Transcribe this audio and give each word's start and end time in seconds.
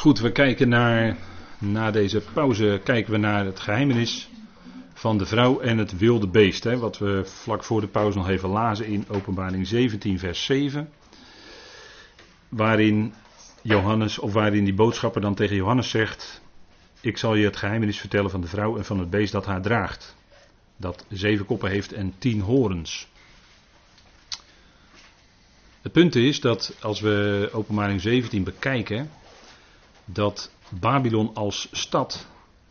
Goed, 0.00 0.18
we 0.18 0.32
kijken 0.32 0.68
naar, 0.68 1.16
na 1.58 1.90
deze 1.90 2.22
pauze 2.32 2.80
kijken 2.84 3.12
we 3.12 3.18
naar 3.18 3.44
het 3.44 3.60
geheimenis 3.60 4.28
van 4.94 5.18
de 5.18 5.26
vrouw 5.26 5.60
en 5.60 5.78
het 5.78 5.98
wilde 5.98 6.28
beest. 6.28 6.64
Hè, 6.64 6.78
wat 6.78 6.98
we 6.98 7.22
vlak 7.24 7.64
voor 7.64 7.80
de 7.80 7.86
pauze 7.86 8.18
nog 8.18 8.28
even 8.28 8.48
lazen 8.48 8.86
in 8.86 9.04
openbaring 9.08 9.66
17 9.66 10.18
vers 10.18 10.44
7. 10.44 10.90
Waarin 12.48 13.14
Johannes, 13.62 14.18
of 14.18 14.32
waarin 14.32 14.64
die 14.64 14.74
boodschapper 14.74 15.20
dan 15.20 15.34
tegen 15.34 15.56
Johannes 15.56 15.90
zegt, 15.90 16.40
ik 17.00 17.18
zal 17.18 17.34
je 17.34 17.44
het 17.44 17.56
geheimenis 17.56 17.98
vertellen 17.98 18.30
van 18.30 18.40
de 18.40 18.48
vrouw 18.48 18.76
en 18.76 18.84
van 18.84 18.98
het 18.98 19.10
beest 19.10 19.32
dat 19.32 19.46
haar 19.46 19.62
draagt. 19.62 20.16
Dat 20.76 21.04
zeven 21.08 21.46
koppen 21.46 21.70
heeft 21.70 21.92
en 21.92 22.14
tien 22.18 22.40
horens. 22.40 23.08
Het 25.82 25.92
punt 25.92 26.14
is 26.14 26.40
dat 26.40 26.76
als 26.80 27.00
we 27.00 27.48
openbaring 27.52 28.00
17 28.00 28.44
bekijken, 28.44 29.10
dat 30.12 30.50
Babylon 30.80 31.34
als 31.34 31.68
stad 31.72 32.26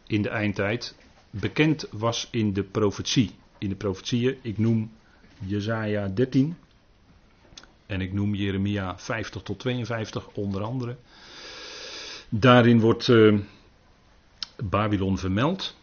in 0.07 0.21
de 0.21 0.29
eindtijd 0.29 0.95
bekend 1.29 1.87
was 1.91 2.27
in 2.31 2.53
de 2.53 2.63
profetie. 2.63 3.31
In 3.57 3.69
de 3.69 3.75
profetieën, 3.75 4.37
ik 4.41 4.57
noem 4.57 4.91
Jezaja 5.39 6.07
13 6.07 6.57
en 7.85 8.01
ik 8.01 8.13
noem 8.13 8.35
Jeremia 8.35 8.97
50 8.97 9.41
tot 9.41 9.59
52 9.59 10.27
onder 10.27 10.61
andere. 10.61 10.97
Daarin 12.29 12.79
wordt 12.79 13.07
uh, 13.07 13.39
Babylon 14.63 15.17
vermeld 15.17 15.77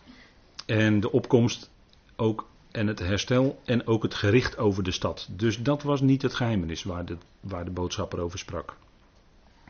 en 0.67 1.01
de 1.01 1.13
opkomst 1.13 1.71
ook 2.17 2.49
en 2.71 2.87
het 2.87 2.99
herstel 2.99 3.61
en 3.65 3.87
ook 3.87 4.03
het 4.03 4.15
gericht 4.15 4.59
over 4.59 4.83
de 4.83 4.91
stad. 4.91 5.29
Dus 5.31 5.63
dat 5.63 5.83
was 5.83 6.01
niet 6.01 6.23
het 6.23 6.35
geheimenis 6.35 6.83
waar 6.83 7.05
de, 7.05 7.17
waar 7.41 7.65
de 7.65 7.71
boodschapper 7.71 8.21
over 8.21 8.39
sprak. 8.39 8.77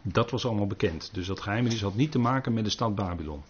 Dat 0.08 0.30
was 0.30 0.46
allemaal 0.46 0.66
bekend. 0.66 1.10
Dus 1.14 1.26
dat 1.26 1.40
geheimenis 1.40 1.80
had 1.80 1.94
niet 1.94 2.12
te 2.12 2.18
maken 2.18 2.52
met 2.52 2.64
de 2.64 2.70
stad 2.70 2.94
Babylon. 2.94 3.42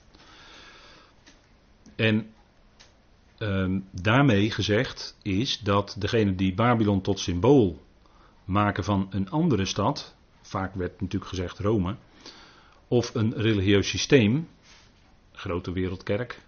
En 1.97 2.31
um, 3.39 3.89
daarmee 3.91 4.51
gezegd 4.51 5.17
is 5.23 5.59
dat 5.59 5.97
degene 5.99 6.35
die 6.35 6.55
Babylon 6.55 7.01
tot 7.01 7.19
symbool 7.19 7.83
maken 8.45 8.85
van 8.85 9.07
een 9.11 9.31
andere 9.31 9.65
stad, 9.65 10.15
vaak 10.41 10.75
werd 10.75 11.01
natuurlijk 11.01 11.31
gezegd 11.31 11.59
Rome, 11.59 11.97
of 12.89 13.15
een 13.15 13.35
religieus 13.35 13.89
systeem, 13.89 14.49
grote 15.33 15.73
wereldkerk, 15.73 16.41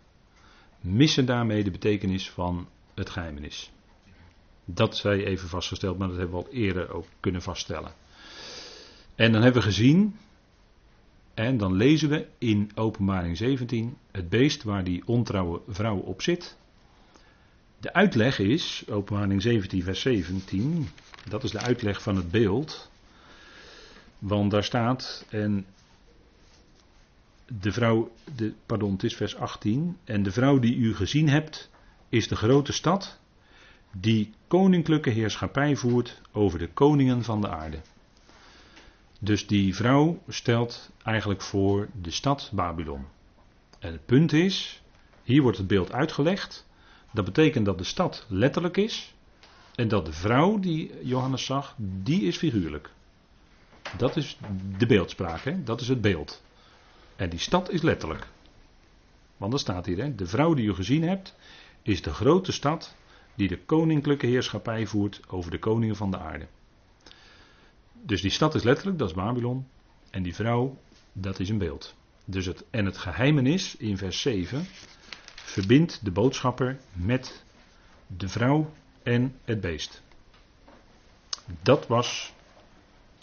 missen 0.81 1.27
daarmee 1.27 1.65
de 1.65 1.71
betekenis 1.71 2.31
van 2.31 2.69
het 2.95 3.11
geheimenis. 3.11 3.71
Dat 4.65 4.97
zij 4.97 5.25
even 5.25 5.49
vastgesteld, 5.49 5.99
maar 5.99 6.09
dat 6.09 6.17
hebben 6.17 6.39
we 6.39 6.45
al 6.45 6.53
eerder 6.53 6.93
ook 6.93 7.07
kunnen 7.21 7.43
vaststellen. 7.43 7.93
En 9.19 9.33
dan 9.33 9.43
hebben 9.43 9.63
we 9.63 9.69
gezien, 9.69 10.17
en 11.35 11.57
dan 11.57 11.75
lezen 11.75 12.09
we 12.09 12.27
in 12.39 12.71
Openbaring 12.75 13.37
17, 13.37 13.97
het 14.11 14.29
beest 14.29 14.63
waar 14.63 14.85
die 14.85 15.03
ontrouwe 15.07 15.61
vrouw 15.69 15.97
op 15.97 16.23
zit. 16.23 16.57
De 17.81 17.93
uitleg 17.93 18.39
is, 18.39 18.85
Openbaring 18.89 19.43
17, 19.43 19.83
vers 19.83 20.01
17, 20.01 20.89
dat 21.29 21.45
is 21.45 21.51
de 21.51 21.59
uitleg 21.59 22.03
van 22.03 22.17
het 22.17 22.31
beeld. 22.31 22.91
Want 24.19 24.51
daar 24.51 24.65
staat, 24.65 25.27
en 25.29 25.67
de 27.61 27.73
vrouw, 27.73 28.13
de, 28.37 28.53
pardon, 28.67 28.93
het 28.93 29.05
is 29.05 29.17
vers 29.17 29.37
18, 29.37 29.97
en 30.05 30.23
de 30.23 30.33
vrouw 30.33 30.59
die 30.59 30.77
u 30.77 30.95
gezien 30.95 31.29
hebt, 31.29 31.71
is 32.09 32.29
de 32.29 32.37
grote 32.37 32.73
stad 32.73 33.19
die 33.93 34.33
koninklijke 34.49 35.11
heerschappij 35.11 35.77
voert 35.77 36.21
over 36.33 36.59
de 36.59 36.69
koningen 36.69 37.25
van 37.25 37.41
de 37.41 37.49
aarde. 37.49 37.79
Dus 39.19 39.47
die 39.47 39.75
vrouw 39.75 40.23
stelt 40.29 40.91
eigenlijk 41.03 41.43
voor 41.43 41.89
de 42.01 42.11
stad 42.11 42.51
Babylon. 42.53 43.05
En 43.79 43.93
het 43.93 44.07
punt 44.07 44.33
is, 44.33 44.83
hier 45.23 45.43
wordt 45.43 45.59
het 45.59 45.67
beeld 45.67 45.93
uitgelegd. 45.93 46.67
Dat 47.13 47.25
betekent 47.25 47.65
dat 47.65 47.79
de 47.79 47.85
stad 47.85 48.27
letterlijk 48.29 48.77
is. 48.77 49.15
En 49.75 49.89
dat 49.89 50.07
de 50.07 50.13
vrouw 50.13 50.59
die 50.59 50.93
Johannes 51.03 51.45
zag, 51.45 51.75
die 51.79 52.23
is 52.23 52.37
figuurlijk. 52.37 52.91
Dat 53.97 54.17
is 54.17 54.39
de 54.79 54.87
beeldspraak, 54.87 55.41
hè? 55.41 55.65
dat 55.65 55.81
is 55.81 55.89
het 55.89 56.01
beeld. 56.01 56.43
En 57.17 57.31
die 57.31 57.39
stad 57.39 57.71
is 57.71 57.83
letterlijk. 57.83 58.27
Want 59.37 59.53
er 59.53 59.59
staat 59.59 59.87
hier, 59.87 59.99
hè? 59.99 60.15
de 60.15 60.27
vrouw 60.27 60.55
die 60.55 60.67
u 60.67 60.75
gezien 60.75 61.03
hebt, 61.03 61.35
is 61.83 62.03
de 62.03 62.13
grote 62.13 62.53
stad 62.53 62.95
die 63.35 63.49
de 63.49 63.59
koninklijke 63.59 64.27
heerschappij 64.27 64.87
voert 64.87 65.21
over 65.29 65.51
de 65.51 65.59
koningen 65.59 65.97
van 65.97 66.11
de 66.11 66.19
aarde. 66.19 66.47
Dus 68.03 68.21
die 68.21 68.31
stad 68.31 68.55
is 68.55 68.63
letterlijk, 68.63 68.99
dat 68.99 69.09
is 69.09 69.15
Babylon. 69.15 69.67
En 70.11 70.23
die 70.23 70.35
vrouw, 70.35 70.79
dat 71.13 71.41
is 71.41 71.49
een 71.49 71.59
beeld. 71.59 71.95
Dus 72.25 72.47
het, 72.47 72.65
en 72.71 72.85
het 72.85 72.99
geheimenis 72.99 73.77
in 73.77 73.97
vers 73.97 74.21
7 74.21 74.67
verbindt 75.35 76.05
de 76.05 76.11
boodschapper 76.11 76.79
met 76.93 77.45
de 78.07 78.29
vrouw 78.29 78.71
en 79.03 79.35
het 79.45 79.61
beest. 79.61 80.03
Dat 81.63 81.87
was 81.87 82.33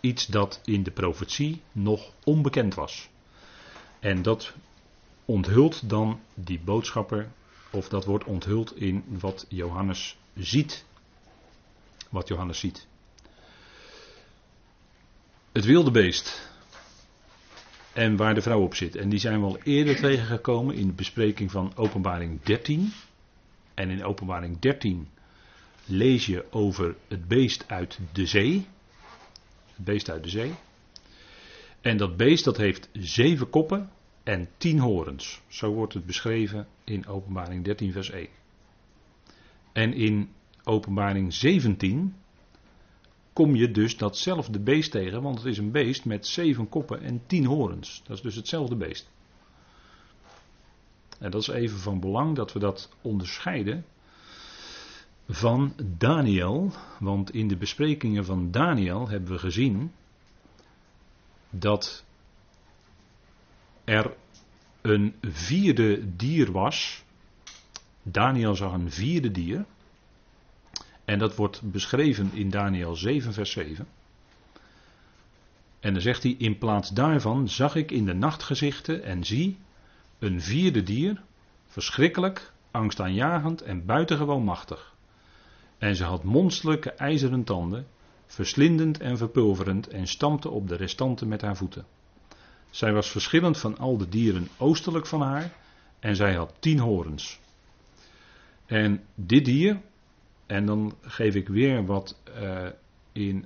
iets 0.02 0.26
dat 0.26 0.62
in 0.64 0.84
de 0.84 0.92
profetie 0.92 1.62
nog 1.72 2.12
onbekend 2.24 2.74
was. 2.74 3.10
En 4.00 4.22
dat 4.22 4.54
onthult 5.26 5.90
dan 5.90 6.20
die 6.34 6.60
boodschapper, 6.60 7.32
of 7.72 7.90
dat 7.90 8.06
wordt 8.06 8.26
onthuld 8.26 8.76
in 8.76 9.04
wat 9.08 9.46
Johannes 9.50 10.18
ziet. 10.36 10.86
Wat 12.10 12.28
Johannes 12.28 12.60
ziet. 12.60 12.88
Het 15.56 15.66
wilde 15.66 15.92
beest. 15.92 16.50
En 17.94 18.16
waar 18.16 18.34
de 18.34 18.42
vrouw 18.42 18.62
op 18.62 18.76
zit. 18.76 18.96
En 18.96 19.10
die 19.10 19.20
zijn 19.20 19.40
we 19.40 19.46
al 19.46 19.58
eerder 19.64 19.96
tegengekomen 19.96 20.76
in 20.76 20.88
de 20.88 20.94
bespreking 20.94 21.52
van 21.52 21.72
Openbaring 21.76 22.42
13. 22.42 22.94
En 23.74 23.90
in 23.90 24.04
Openbaring 24.04 24.60
13 24.60 25.08
lees 25.86 26.26
je 26.26 26.46
over 26.52 26.96
het 27.08 27.28
beest 27.28 27.64
uit 27.68 28.00
de 28.12 28.26
zee. 28.26 28.68
Het 29.76 29.86
beest 29.86 30.10
uit 30.10 30.24
de 30.24 30.30
zee. 30.30 30.54
En 31.82 31.98
dat 31.98 32.18
beest 32.18 32.44
dat 32.44 32.58
heeft 32.58 32.90
zeven 32.94 33.50
koppen 33.50 33.90
en 34.24 34.50
tien 34.58 34.80
horens. 34.80 35.42
Zo 35.48 35.74
wordt 35.74 35.94
het 35.94 36.06
beschreven 36.06 36.68
in 36.84 37.08
Openbaring 37.08 37.64
13 37.64 37.92
vers 37.92 38.10
1. 38.10 38.28
En 39.74 39.94
in 39.94 40.30
Openbaring 40.64 41.34
17 41.34 42.16
kom 43.36 43.56
je 43.56 43.72
dus 43.72 43.98
datzelfde 43.98 44.60
beest 44.60 44.92
tegen, 44.92 45.22
want 45.22 45.38
het 45.38 45.48
is 45.48 45.58
een 45.58 45.72
beest 45.72 46.06
met 46.06 46.28
zeven 46.28 46.70
koppen 46.70 47.02
en 47.02 47.22
tien 47.28 47.46
horens. 47.46 48.02
Dat 48.04 48.18
is 48.18 48.24
dus 48.24 48.36
hetzelfde 48.36 48.76
beest. 48.76 49.10
En 51.20 51.32
dat 51.32 51.42
is 51.42 51.48
even 51.48 51.80
van 51.80 52.00
belang 52.00 52.36
dat 52.36 52.54
we 52.54 52.60
dat 52.60 52.90
onderscheiden 53.02 53.86
van 55.28 55.74
Daniel, 55.98 56.72
want 57.00 57.34
in 57.34 57.48
de 57.48 57.58
besprekingen 57.58 58.26
van 58.26 58.52
Daniel 58.52 59.08
hebben 59.08 59.32
we 59.32 59.40
gezien 59.40 59.92
dat 61.50 62.06
er 63.84 64.14
een 64.82 65.16
vierde 65.22 66.16
dier 66.16 66.52
was. 66.52 67.04
Daniel 68.04 68.56
zag 68.56 68.74
een 68.74 68.92
vierde 68.92 69.32
dier. 69.32 69.66
En 71.06 71.20
dat 71.20 71.36
wordt 71.36 71.62
beschreven 71.72 72.30
in 72.34 72.50
Daniel 72.50 72.96
7, 72.96 73.34
vers 73.34 73.52
7. 73.52 73.88
En 75.80 75.94
dan 75.94 76.02
zegt 76.02 76.24
hij: 76.24 76.36
In 76.38 76.58
plaats 76.58 76.90
daarvan 76.90 77.50
zag 77.50 77.76
ik 77.76 77.92
in 77.92 78.06
de 78.06 78.14
nachtgezichten 78.14 79.04
en 79.04 79.24
zie 79.24 79.58
een 80.20 80.42
vierde 80.42 80.84
dier, 80.84 81.22
verschrikkelijk, 81.68 82.52
angstaanjagend 82.72 83.62
en 83.62 83.86
buitengewoon 83.86 84.44
machtig. 84.44 84.94
En 85.78 85.96
ze 85.96 86.04
had 86.04 86.24
monsterlijke 86.24 86.92
ijzeren 86.92 87.44
tanden, 87.44 87.88
verslindend 88.26 89.00
en 89.00 89.18
verpulverend, 89.18 89.88
en 89.88 90.08
stampte 90.08 90.50
op 90.50 90.68
de 90.68 90.76
restanten 90.76 91.28
met 91.28 91.42
haar 91.42 91.58
voeten. 91.58 91.86
Zij 92.70 92.94
was 92.94 93.10
verschillend 93.10 93.58
van 93.58 93.78
al 93.78 93.98
de 93.98 94.10
dieren 94.10 94.48
oostelijk 94.58 95.06
van 95.06 95.22
haar, 95.22 95.52
en 96.00 96.16
zij 96.16 96.36
had 96.36 96.54
tien 96.60 96.80
horens. 96.80 97.40
En 98.66 99.04
dit 99.16 99.46
dier, 99.46 99.82
en 100.46 100.66
dan 100.66 100.94
geef 101.02 101.36
ik 101.36 101.48
weer 101.48 101.86
wat 101.86 102.18
uh, 102.42 102.66
in, 103.12 103.46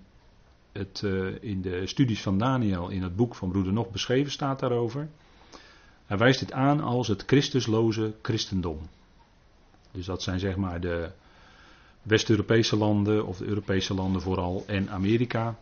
het, 0.71 1.01
uh, 1.05 1.43
in 1.43 1.61
de 1.61 1.87
studies 1.87 2.21
van 2.21 2.37
Daniel 2.37 2.89
in 2.89 3.03
het 3.03 3.15
boek 3.15 3.35
van 3.35 3.49
Broeder 3.49 3.73
Nog 3.73 3.91
beschreven 3.91 4.31
staat 4.31 4.59
daarover. 4.59 5.09
Hij 6.05 6.17
wijst 6.17 6.39
dit 6.39 6.51
aan 6.51 6.81
als 6.81 7.07
het 7.07 7.23
Christusloze 7.25 8.13
christendom. 8.21 8.79
Dus 9.91 10.05
dat 10.05 10.23
zijn 10.23 10.39
zeg 10.39 10.55
maar 10.55 10.81
de 10.81 11.11
West-Europese 12.01 12.77
landen, 12.77 13.25
of 13.25 13.37
de 13.37 13.45
Europese 13.45 13.93
landen 13.93 14.21
vooral, 14.21 14.63
en 14.67 14.89
Amerika. 14.89 15.59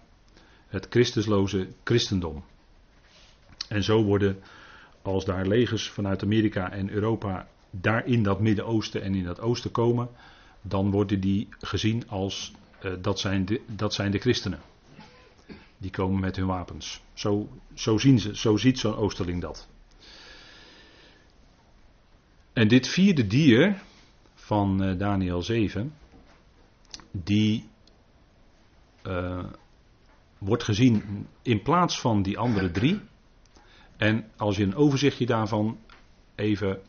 Het 0.67 0.87
Christusloze 0.89 1.67
christendom. 1.83 2.43
En 3.69 3.83
zo 3.83 4.03
worden, 4.03 4.39
als 5.01 5.25
daar 5.25 5.47
legers 5.47 5.89
vanuit 5.89 6.23
Amerika 6.23 6.71
en 6.71 6.89
Europa 6.89 7.47
daar 7.69 8.05
in 8.05 8.23
dat 8.23 8.39
Midden-Oosten 8.39 9.01
en 9.01 9.15
in 9.15 9.23
dat 9.23 9.39
Oosten 9.39 9.71
komen, 9.71 10.09
dan 10.67 10.91
worden 10.91 11.19
die 11.19 11.47
gezien 11.59 12.09
als 12.09 12.51
uh, 12.81 12.93
dat, 13.01 13.19
zijn 13.19 13.45
de, 13.45 13.61
dat 13.67 13.93
zijn 13.93 14.11
de 14.11 14.19
christenen. 14.19 14.59
Die 15.77 15.91
komen 15.91 16.19
met 16.19 16.35
hun 16.35 16.45
wapens. 16.45 17.01
Zo, 17.13 17.49
zo, 17.73 17.97
zien 17.97 18.19
ze, 18.19 18.37
zo 18.37 18.57
ziet 18.57 18.79
zo'n 18.79 18.95
Oosterling 18.95 19.41
dat. 19.41 19.67
En 22.53 22.67
dit 22.67 22.87
vierde 22.87 23.27
dier 23.27 23.81
van 24.33 24.83
uh, 24.83 24.97
Daniel 24.97 25.41
7, 25.41 25.93
die 27.11 27.69
uh, 29.03 29.45
wordt 30.37 30.63
gezien 30.63 31.27
in 31.41 31.61
plaats 31.61 31.99
van 31.99 32.21
die 32.21 32.37
andere 32.37 32.71
drie. 32.71 33.01
En 33.97 34.31
als 34.35 34.57
je 34.57 34.63
een 34.63 34.75
overzichtje 34.75 35.25
daarvan 35.25 35.79
even 36.35 36.81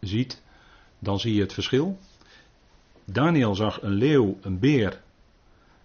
ziet, 0.00 0.42
dan 0.98 1.20
zie 1.20 1.34
je 1.34 1.40
het 1.40 1.52
verschil. 1.52 1.98
Daniel 3.10 3.54
zag 3.54 3.82
een 3.82 3.92
leeuw, 3.92 4.38
een 4.40 4.58
beer, 4.58 5.00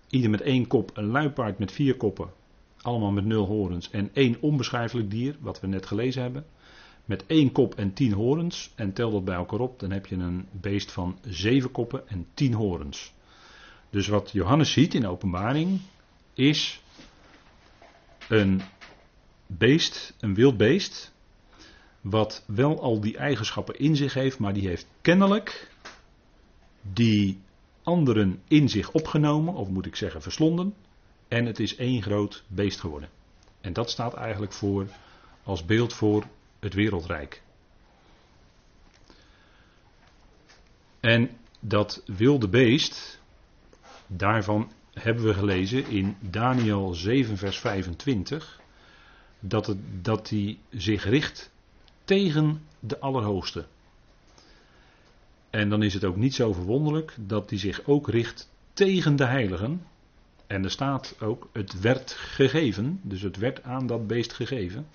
ieder 0.09 0.29
met 0.29 0.41
één 0.41 0.67
kop, 0.67 0.91
een 0.93 1.05
luipaard 1.05 1.59
met 1.59 1.71
vier 1.71 1.97
koppen, 1.97 2.29
allemaal 2.81 3.11
met 3.11 3.25
nul 3.25 3.45
horens, 3.45 3.89
en 3.89 4.09
één 4.13 4.37
onbeschrijfelijk 4.39 5.09
dier, 5.09 5.35
wat 5.39 5.59
we 5.59 5.67
net 5.67 5.85
gelezen 5.85 6.21
hebben, 6.21 6.45
met 7.05 7.25
één 7.25 7.51
kop 7.51 7.75
en 7.75 7.93
tien 7.93 8.11
horens, 8.13 8.71
en 8.75 8.93
tel 8.93 9.11
dat 9.11 9.25
bij 9.25 9.35
elkaar 9.35 9.59
op, 9.59 9.79
dan 9.79 9.91
heb 9.91 10.05
je 10.05 10.15
een 10.15 10.47
beest 10.51 10.91
van 10.91 11.17
zeven 11.27 11.71
koppen 11.71 12.07
en 12.07 12.27
tien 12.33 12.53
horens. 12.53 13.13
Dus 13.89 14.07
wat 14.07 14.31
Johannes 14.31 14.71
ziet 14.71 14.93
in 14.93 15.07
openbaring 15.07 15.79
is 16.33 16.81
een 18.29 18.61
beest, 19.47 20.15
een 20.19 20.33
wild 20.33 20.57
beest, 20.57 21.13
wat 22.01 22.43
wel 22.47 22.81
al 22.81 22.99
die 22.99 23.17
eigenschappen 23.17 23.79
in 23.79 23.95
zich 23.95 24.13
heeft, 24.13 24.39
maar 24.39 24.53
die 24.53 24.67
heeft 24.67 24.87
kennelijk 25.01 25.71
die 26.91 27.41
anderen 27.83 28.41
in 28.47 28.69
zich 28.69 28.91
opgenomen, 28.91 29.53
of 29.53 29.69
moet 29.69 29.85
ik 29.85 29.95
zeggen 29.95 30.21
verslonden, 30.21 30.73
en 31.27 31.45
het 31.45 31.59
is 31.59 31.75
één 31.75 32.01
groot 32.01 32.43
beest 32.47 32.79
geworden. 32.79 33.09
En 33.61 33.73
dat 33.73 33.89
staat 33.89 34.13
eigenlijk 34.13 34.53
voor 34.53 34.87
als 35.43 35.65
beeld 35.65 35.93
voor 35.93 36.23
het 36.59 36.73
wereldrijk. 36.73 37.41
En 40.99 41.29
dat 41.59 42.03
wilde 42.05 42.49
beest, 42.49 43.21
daarvan 44.07 44.71
hebben 44.93 45.23
we 45.23 45.33
gelezen 45.33 45.87
in 45.87 46.17
Daniel 46.19 46.93
7, 46.93 47.37
vers 47.37 47.59
25, 47.59 48.61
dat, 49.39 49.67
het, 49.67 49.77
dat 50.01 50.29
hij 50.29 50.57
zich 50.69 51.03
richt 51.03 51.51
tegen 52.03 52.67
de 52.79 52.99
Allerhoogste. 52.99 53.65
En 55.53 55.69
dan 55.69 55.83
is 55.83 55.93
het 55.93 56.03
ook 56.03 56.15
niet 56.15 56.33
zo 56.33 56.53
verwonderlijk 56.53 57.15
dat 57.19 57.49
hij 57.49 57.59
zich 57.59 57.85
ook 57.85 58.09
richt 58.09 58.49
tegen 58.73 59.15
de 59.15 59.25
heiligen. 59.25 59.85
En 60.47 60.63
er 60.63 60.71
staat 60.71 61.15
ook, 61.19 61.49
het 61.51 61.79
werd 61.79 62.11
gegeven, 62.11 62.99
dus 63.03 63.21
het 63.21 63.37
werd 63.37 63.63
aan 63.63 63.87
dat 63.87 64.07
beest 64.07 64.33
gegeven, 64.33 64.87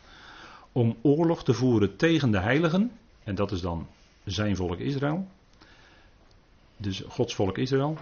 om 0.72 0.96
oorlog 1.02 1.44
te 1.44 1.55
voeren 1.55 1.96
tegen 1.96 2.31
de 2.31 2.38
heiligen. 2.38 2.90
En 3.25 3.34
dat 3.34 3.52
is 3.52 3.60
dan 3.60 3.87
zijn 4.25 4.56
volk 4.56 4.78
Israël. 4.78 5.28
Dus 6.76 7.02
Gods 7.08 7.34
volk 7.34 7.58
Israël. 7.58 7.99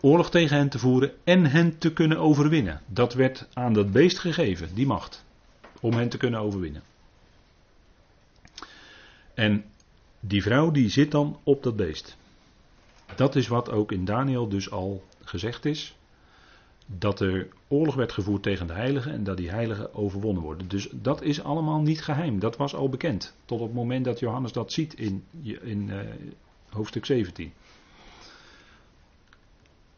Oorlog 0.00 0.30
tegen 0.30 0.56
hen 0.56 0.68
te 0.68 0.78
voeren 0.78 1.12
en 1.24 1.46
hen 1.46 1.78
te 1.78 1.92
kunnen 1.92 2.18
overwinnen. 2.18 2.80
Dat 2.86 3.14
werd 3.14 3.48
aan 3.52 3.72
dat 3.72 3.92
beest 3.92 4.18
gegeven, 4.18 4.74
die 4.74 4.86
macht. 4.86 5.24
Om 5.80 5.92
hen 5.92 6.08
te 6.08 6.16
kunnen 6.16 6.40
overwinnen. 6.40 6.82
En 9.34 9.64
die 10.20 10.42
vrouw 10.42 10.70
die 10.70 10.88
zit 10.88 11.10
dan 11.10 11.38
op 11.42 11.62
dat 11.62 11.76
beest. 11.76 12.16
Dat 13.16 13.36
is 13.36 13.48
wat 13.48 13.70
ook 13.70 13.92
in 13.92 14.04
Daniel 14.04 14.48
dus 14.48 14.70
al 14.70 15.04
gezegd 15.24 15.64
is. 15.64 15.94
Dat 16.86 17.20
er 17.20 17.48
oorlog 17.68 17.94
werd 17.94 18.12
gevoerd 18.12 18.42
tegen 18.42 18.66
de 18.66 18.72
heiligen 18.72 19.12
en 19.12 19.24
dat 19.24 19.36
die 19.36 19.50
heiligen 19.50 19.94
overwonnen 19.94 20.42
worden. 20.42 20.68
Dus 20.68 20.88
dat 20.92 21.22
is 21.22 21.42
allemaal 21.42 21.80
niet 21.80 22.02
geheim. 22.02 22.38
Dat 22.38 22.56
was 22.56 22.74
al 22.74 22.88
bekend. 22.88 23.36
Tot 23.44 23.60
op 23.60 23.66
het 23.66 23.76
moment 23.76 24.04
dat 24.04 24.18
Johannes 24.18 24.52
dat 24.52 24.72
ziet 24.72 24.94
in, 24.94 25.24
in 25.62 25.88
uh, 25.88 25.98
hoofdstuk 26.68 27.06
17. 27.06 27.52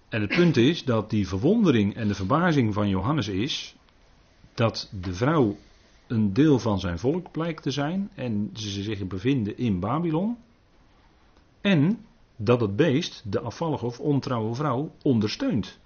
En 0.09 0.21
het 0.21 0.35
punt 0.35 0.57
is 0.57 0.85
dat 0.85 1.11
die 1.11 1.29
verwondering 1.29 1.95
en 1.95 2.09
de 2.09 2.15
verbazing 2.15 2.75
van 2.75 2.89
Johannes 2.89 3.29
is 3.29 3.77
dat 4.55 4.91
de 5.01 5.15
vrouw 5.15 5.57
een 6.13 6.33
deel 6.33 6.59
van 6.59 6.81
zijn 6.81 6.99
volk 6.99 7.31
blijkt 7.31 7.63
te 7.63 7.71
zijn 7.71 8.11
en 8.15 8.51
ze 8.53 8.83
zich 8.83 9.07
bevinden 9.07 9.57
in 9.57 9.81
Babylon. 9.81 10.37
En 11.61 12.05
dat 12.37 12.61
het 12.61 12.77
beest 12.77 13.23
de 13.33 13.41
afvallige 13.41 13.87
of 13.87 14.01
ontrouwe 14.01 14.55
vrouw 14.55 14.93
ondersteunt. 15.03 15.79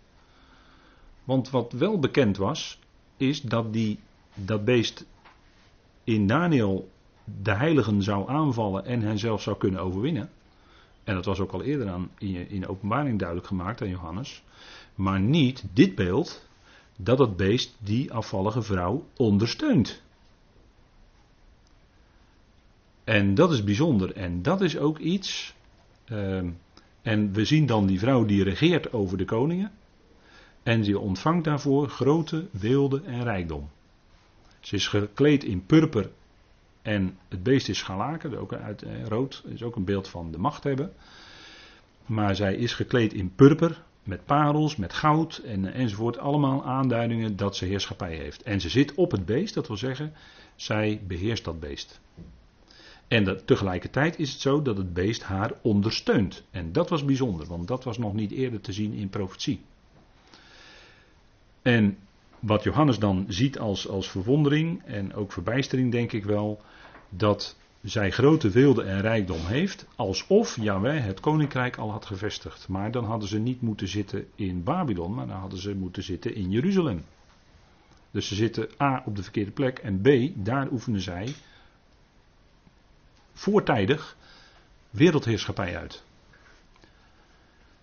Want 1.25 1.51
wat 1.51 1.73
wel 1.73 1.99
bekend 1.99 2.37
was, 2.37 2.79
is 3.17 3.41
dat 3.41 3.73
die, 3.73 3.99
dat 4.35 4.65
beest 4.65 5.07
in 6.05 6.27
Daniel 6.27 6.91
de 7.43 7.55
heiligen 7.55 8.03
zou 8.03 8.29
aanvallen 8.29 8.85
en 8.85 9.01
hen 9.01 9.19
zelf 9.19 9.43
zou 9.43 9.57
kunnen 9.57 9.81
overwinnen. 9.81 10.31
En 11.05 11.15
dat 11.15 11.25
was 11.25 11.41
ook 11.41 11.53
al 11.53 11.63
eerder 11.63 11.89
aan, 11.89 12.11
in, 12.19 12.49
in 12.51 12.67
openbaring 12.67 13.19
duidelijk 13.19 13.49
gemaakt 13.49 13.83
aan 13.83 13.89
Johannes. 13.89 14.43
Maar 14.95 15.21
niet 15.21 15.65
dit 15.73 15.95
beeld 15.95 16.49
dat 16.97 17.19
het 17.19 17.37
beest 17.37 17.77
die 17.79 18.13
afvallige 18.13 18.63
vrouw 18.63 19.05
ondersteunt. 19.17 20.03
En 23.07 23.35
dat 23.35 23.53
is 23.53 23.65
bijzonder. 23.65 24.13
En 24.13 24.43
dat 24.43 24.61
is 24.61 24.79
ook 24.79 24.99
iets. 24.99 25.55
Uh, 26.13 26.43
en 27.03 27.33
we 27.33 27.45
zien 27.45 27.67
dan 27.67 27.87
die 27.87 27.99
vrouw 27.99 28.25
die 28.25 28.43
regeert 28.43 28.93
over 28.93 29.19
de 29.19 29.25
koningen. 29.25 29.73
En 30.63 30.81
die 30.81 30.99
ontvangt 30.99 31.45
daarvoor 31.45 31.89
grote 31.89 32.47
weelde 32.51 33.03
en 33.05 33.23
rijkdom. 33.23 33.71
Ze 34.61 34.75
is 34.75 34.89
gekleed 34.89 35.45
in 35.45 35.67
purper 35.67 36.11
en 36.83 37.19
het 37.29 37.43
beest 37.43 37.69
is 37.69 37.79
scharlaken, 37.79 38.39
ook 38.39 38.53
uit 38.53 38.83
eh, 38.83 39.07
rood, 39.07 39.45
is 39.49 39.63
ook 39.63 39.77
een 39.77 39.85
beeld 39.85 40.09
van 40.09 40.31
de 40.31 40.39
macht 40.39 40.65
hebben. 40.65 40.93
Maar 42.07 42.37
zij 42.37 42.55
is 42.55 42.75
gekleed 42.75 43.13
in 43.13 43.35
purper, 43.35 43.83
met 44.03 44.25
parels, 44.25 44.77
met 44.77 44.93
goud 44.93 45.37
en, 45.37 45.73
enzovoort. 45.73 46.19
Allemaal 46.19 46.65
aanduidingen 46.65 47.37
dat 47.37 47.57
ze 47.57 47.65
heerschappij 47.65 48.17
heeft. 48.17 48.43
En 48.43 48.61
ze 48.61 48.69
zit 48.69 48.95
op 48.95 49.11
het 49.11 49.27
beest, 49.27 49.55
dat 49.55 49.67
wil 49.67 49.77
zeggen, 49.77 50.13
zij 50.57 51.01
beheerst 51.07 51.45
dat 51.45 51.61
beest. 51.61 52.01
En 53.09 53.45
tegelijkertijd 53.45 54.19
is 54.19 54.33
het 54.33 54.41
zo 54.41 54.63
dat 54.63 54.77
het 54.77 54.95
beest 54.95 55.23
haar 55.23 55.53
ondersteunt. 55.63 56.45
En 56.51 56.73
dat 56.73 56.89
was 56.89 57.05
bijzonder, 57.05 57.47
want 57.47 57.69
dat 57.69 57.85
was 57.85 57.99
nog 57.99 58.15
niet 58.15 58.31
eerder 58.31 58.61
te 58.61 58.73
zien 58.73 58.93
in 58.93 59.09
profetie. 59.09 59.61
En 61.63 61.99
wat 62.41 62.63
Johannes 62.63 62.99
dan 62.99 63.25
ziet 63.29 63.59
als, 63.59 63.89
als 63.89 64.11
verwondering 64.11 64.83
en 64.85 65.15
ook 65.15 65.33
verbijstering, 65.33 65.93
denk 65.93 66.13
ik 66.13 66.25
wel, 66.25 66.61
dat 67.09 67.57
zij 67.83 68.11
grote 68.11 68.51
wilde 68.51 68.83
en 68.83 69.01
rijkdom 69.01 69.41
heeft, 69.47 69.87
alsof 69.97 70.57
Yahweh 70.61 71.05
het 71.05 71.21
koninkrijk 71.21 71.77
al 71.77 71.91
had 71.91 72.07
gevestigd. 72.07 72.69
Maar 72.69 72.91
dan 72.91 73.05
hadden 73.05 73.29
ze 73.29 73.39
niet 73.39 73.61
moeten 73.61 73.89
zitten 73.89 74.27
in 74.35 74.63
Babylon, 74.63 75.15
maar 75.15 75.27
dan 75.27 75.37
hadden 75.37 75.59
ze 75.59 75.75
moeten 75.75 76.03
zitten 76.03 76.35
in 76.35 76.51
Jeruzalem. 76.51 77.05
Dus 78.11 78.29
ze 78.29 78.35
zitten 78.35 78.69
A 78.81 79.03
op 79.07 79.17
de 79.17 79.23
verkeerde 79.23 79.51
plek 79.51 79.79
en 79.79 80.01
B, 80.01 80.09
daar 80.45 80.71
oefenen 80.73 81.01
zij 81.01 81.35
voortijdig 83.37 84.17
wereldheerschappij 84.91 85.77
uit. 85.77 86.05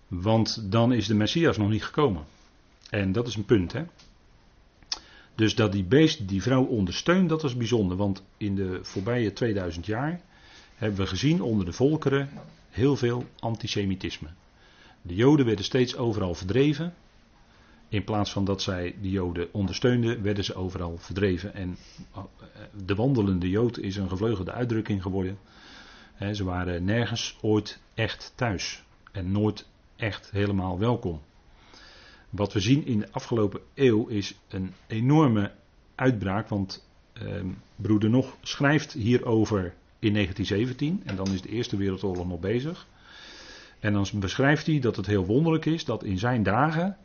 Want 0.08 0.72
dan 0.72 0.92
is 0.92 1.06
de 1.06 1.14
Messias 1.14 1.56
nog 1.56 1.70
niet 1.70 1.84
gekomen. 1.84 2.24
En 2.90 3.12
dat 3.12 3.26
is 3.26 3.36
een 3.36 3.44
punt, 3.44 3.72
hè. 3.72 3.84
Dus 5.34 5.54
dat 5.54 5.72
die 5.72 5.84
beest 5.84 6.28
die 6.28 6.42
vrouw 6.42 6.64
ondersteunt, 6.64 7.28
dat 7.28 7.44
is 7.44 7.56
bijzonder. 7.56 7.96
Want 7.96 8.22
in 8.36 8.54
de 8.54 8.78
voorbije 8.82 9.32
2000 9.32 9.86
jaar 9.86 10.20
hebben 10.74 10.98
we 11.00 11.06
gezien 11.06 11.42
onder 11.42 11.66
de 11.66 11.72
volkeren 11.72 12.30
heel 12.70 12.96
veel 12.96 13.26
antisemitisme. 13.38 14.28
De 15.02 15.14
Joden 15.14 15.46
werden 15.46 15.64
steeds 15.64 15.96
overal 15.96 16.34
verdreven. 16.34 16.94
In 17.94 18.04
plaats 18.04 18.32
van 18.32 18.44
dat 18.44 18.62
zij 18.62 18.94
de 19.00 19.10
Joden 19.10 19.48
ondersteunden, 19.52 20.22
werden 20.22 20.44
ze 20.44 20.54
overal 20.54 20.98
verdreven. 20.98 21.54
En 21.54 21.76
eh, 22.14 22.22
de 22.84 22.94
wandelende 22.94 23.50
Jood 23.50 23.78
is 23.78 23.96
een 23.96 24.08
gevleugelde 24.08 24.52
uitdrukking 24.52 25.02
geworden. 25.02 25.38
Ze 26.32 26.44
waren 26.44 26.84
nergens 26.84 27.38
ooit 27.40 27.80
echt 27.94 28.32
thuis. 28.34 28.84
En 29.12 29.32
nooit 29.32 29.68
echt 29.96 30.30
helemaal 30.30 30.78
welkom. 30.78 31.20
Wat 32.30 32.52
we 32.52 32.60
zien 32.60 32.86
in 32.86 32.98
de 32.98 33.12
afgelopen 33.12 33.60
eeuw 33.74 34.06
is 34.06 34.38
een 34.48 34.72
enorme 34.86 35.52
uitbraak. 35.94 36.48
Want 36.48 36.88
eh, 37.12 37.24
broeder 37.76 38.10
Nog 38.10 38.36
schrijft 38.40 38.92
hierover 38.92 39.74
in 39.98 40.12
1917. 40.12 41.02
En 41.04 41.16
dan 41.16 41.32
is 41.32 41.42
de 41.42 41.48
Eerste 41.48 41.76
Wereldoorlog 41.76 42.26
nog 42.26 42.40
bezig. 42.40 42.86
En 43.80 43.92
dan 43.92 44.06
beschrijft 44.14 44.66
hij 44.66 44.78
dat 44.78 44.96
het 44.96 45.06
heel 45.06 45.26
wonderlijk 45.26 45.64
is 45.64 45.84
dat 45.84 46.04
in 46.04 46.18
zijn 46.18 46.42
dagen 46.42 46.96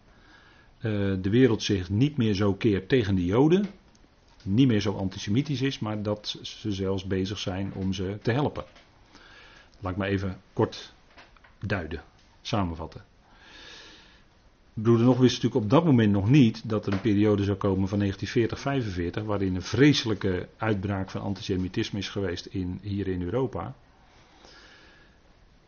de 0.81 1.29
wereld 1.29 1.63
zich 1.63 1.89
niet 1.89 2.17
meer 2.17 2.33
zo 2.33 2.53
keert 2.53 2.89
tegen 2.89 3.15
de 3.15 3.25
Joden. 3.25 3.65
Niet 4.43 4.67
meer 4.67 4.81
zo 4.81 4.93
antisemitisch 4.93 5.61
is, 5.61 5.79
maar 5.79 6.01
dat 6.01 6.39
ze 6.41 6.71
zelfs 6.71 7.05
bezig 7.05 7.37
zijn 7.37 7.73
om 7.73 7.93
ze 7.93 8.17
te 8.21 8.31
helpen. 8.31 8.63
Laat 9.79 9.91
ik 9.91 9.97
maar 9.97 10.07
even 10.07 10.41
kort 10.53 10.93
duiden, 11.59 12.03
samenvatten. 12.41 13.03
Broeder 14.73 15.05
Nog 15.05 15.17
wist 15.17 15.33
natuurlijk 15.35 15.63
op 15.63 15.69
dat 15.69 15.85
moment 15.85 16.11
nog 16.11 16.29
niet 16.29 16.69
dat 16.69 16.87
er 16.87 16.93
een 16.93 17.01
periode 17.01 17.43
zou 17.43 17.57
komen 17.57 17.87
van 17.87 18.13
1940-45, 19.21 19.25
waarin 19.25 19.55
een 19.55 19.61
vreselijke 19.61 20.47
uitbraak 20.57 21.09
van 21.09 21.21
antisemitisme 21.21 21.99
is 21.99 22.09
geweest 22.09 22.45
in, 22.45 22.79
hier 22.81 23.07
in 23.07 23.21
Europa. 23.21 23.75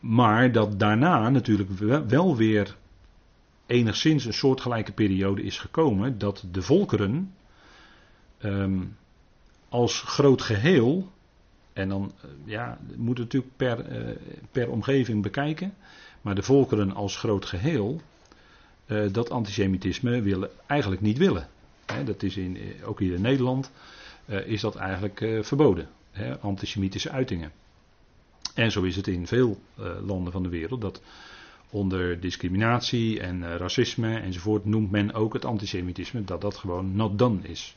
Maar 0.00 0.52
dat 0.52 0.78
daarna 0.78 1.30
natuurlijk 1.30 1.70
wel 2.08 2.36
weer 2.36 2.76
enigszins 3.66 4.24
een 4.24 4.32
soortgelijke 4.32 4.92
periode 4.92 5.42
is 5.42 5.58
gekomen 5.58 6.18
dat 6.18 6.44
de 6.50 6.62
volkeren 6.62 7.34
um, 8.42 8.96
als 9.68 10.00
groot 10.00 10.42
geheel, 10.42 11.10
en 11.72 11.88
dan 11.88 12.12
uh, 12.24 12.30
ja, 12.44 12.78
moet 12.96 13.18
natuurlijk 13.18 13.56
per, 13.56 14.06
uh, 14.06 14.16
per 14.50 14.70
omgeving 14.70 15.22
bekijken, 15.22 15.74
maar 16.20 16.34
de 16.34 16.42
volkeren 16.42 16.92
als 16.92 17.16
groot 17.16 17.44
geheel 17.44 18.00
uh, 18.86 19.12
dat 19.12 19.30
antisemitisme 19.30 20.22
willen, 20.22 20.50
eigenlijk 20.66 21.00
niet 21.00 21.18
willen. 21.18 21.48
Dat 22.04 22.22
is 22.22 22.36
in, 22.36 22.58
ook 22.84 22.98
hier 22.98 23.14
in 23.14 23.20
Nederland 23.20 23.70
is 24.26 24.60
dat 24.60 24.76
eigenlijk 24.76 25.38
verboden, 25.40 25.88
he, 26.10 26.38
antisemitische 26.38 27.10
uitingen. 27.10 27.52
En 28.54 28.70
zo 28.70 28.82
is 28.82 28.96
het 28.96 29.06
in 29.06 29.26
veel 29.26 29.60
landen 30.04 30.32
van 30.32 30.42
de 30.42 30.48
wereld 30.48 30.80
dat 30.80 31.00
onder 31.72 32.20
discriminatie 32.20 33.20
en 33.20 33.40
uh, 33.40 33.56
racisme 33.56 34.18
enzovoort 34.18 34.64
noemt 34.64 34.90
men 34.90 35.12
ook 35.12 35.32
het 35.32 35.44
antisemitisme, 35.44 36.24
dat 36.24 36.40
dat 36.40 36.56
gewoon 36.56 36.96
not 36.96 37.18
done 37.18 37.38
is. 37.42 37.74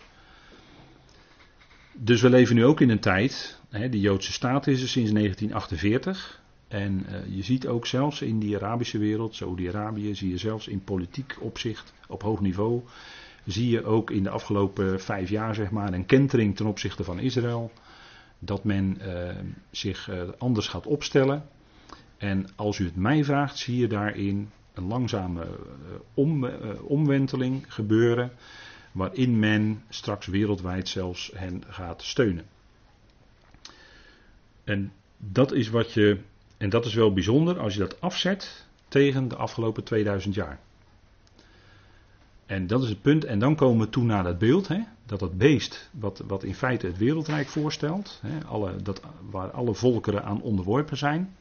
Dus 1.94 2.22
we 2.22 2.30
leven 2.30 2.56
nu 2.56 2.66
ook 2.66 2.82
in 2.82 2.90
een 2.90 3.00
tijd, 3.00 3.60
hè, 3.70 3.90
de 3.90 4.00
Joodse 4.00 4.32
staat 4.32 4.68
is 4.68 4.82
er 4.82 4.88
sinds 4.88 5.12
1948. 5.12 6.44
En 6.68 7.06
uh, 7.10 7.36
je 7.36 7.44
ziet 7.44 7.68
ook 7.68 7.86
zelfs 7.86 8.22
in 8.22 8.40
die 8.40 8.56
Arabische 8.56 8.98
wereld, 8.98 9.36
Saudi-Arabië, 9.36 10.16
zie 10.16 10.30
je 10.30 10.38
zelfs 10.38 10.68
in 10.68 10.84
politiek 10.84 11.36
opzicht 11.40 11.94
op 12.08 12.22
hoog 12.22 12.42
niveau, 12.42 12.82
zie 13.46 13.70
je 13.70 13.84
ook 13.84 14.12
in 14.12 14.24
de 14.24 14.30
afgelopen 14.30 15.02
vijf 15.02 15.30
jaar 15.30 15.56
zeg 15.56 15.72
maar 15.72 15.94
een 15.94 16.06
kentering 16.06 16.56
ten 16.56 16.66
opzichte 16.66 17.04
van 17.04 17.20
Israël. 17.20 17.72
Dat 18.40 18.64
men 18.64 18.98
uh, 19.02 19.30
zich 19.72 20.10
anders 20.38 20.68
gaat 20.68 20.86
opstellen. 20.86 21.46
En 22.18 22.48
als 22.56 22.80
u 22.80 22.86
het 22.86 22.96
mij 22.96 23.24
vraagt, 23.24 23.58
zie 23.58 23.78
je 23.78 23.88
daarin 23.88 24.50
een 24.74 24.88
langzame 24.88 25.44
uh, 25.44 25.50
om, 26.14 26.46
omwenteling 26.82 27.74
gebeuren 27.74 28.32
waarin 28.92 29.40
men 29.40 29.84
straks 29.90 30.26
wereldwijd 30.26 30.90
zelfs 30.90 31.32
hen 31.36 31.64
gaat 31.68 32.04
steunen. 32.04 32.46
En 34.64 34.92
dat 35.18 35.52
is 35.52 35.70
wat 35.70 35.94
je, 35.94 36.20
en 36.58 36.70
dat 36.70 36.86
is 36.86 36.94
wel 36.94 37.14
bijzonder 37.14 37.60
als 37.60 37.74
je 37.74 37.80
dat 37.80 38.02
afzet 38.02 38.66
tegen 38.88 39.28
de 39.28 39.36
afgelopen 39.36 39.84
2000 39.84 40.36
jaar. 40.36 40.60
En 42.46 42.68
dat 42.68 42.84
is 42.84 42.90
het 42.90 43.02
punt. 43.02 43.26
En 43.26 43.40
dan 43.40 43.56
komen 43.56 43.86
we 43.86 43.92
toe 43.92 44.04
naar 44.04 44.24
dat 44.24 44.38
beeld. 44.38 44.68
Hè, 44.68 44.80
dat 45.06 45.20
dat 45.20 45.38
beest, 45.38 45.90
wat, 45.92 46.24
wat 46.28 46.44
in 46.44 46.56
feite 46.56 46.88
het 46.88 46.98
wereldrijk 46.98 47.48
voorstelt. 47.48 48.20
Hè, 48.22 48.46
alle, 48.46 48.76
dat, 48.76 49.02
waar 49.30 49.52
alle 49.52 49.74
volkeren 49.74 50.24
aan 50.24 50.42
onderworpen 50.42 50.98
zijn. 50.98 51.36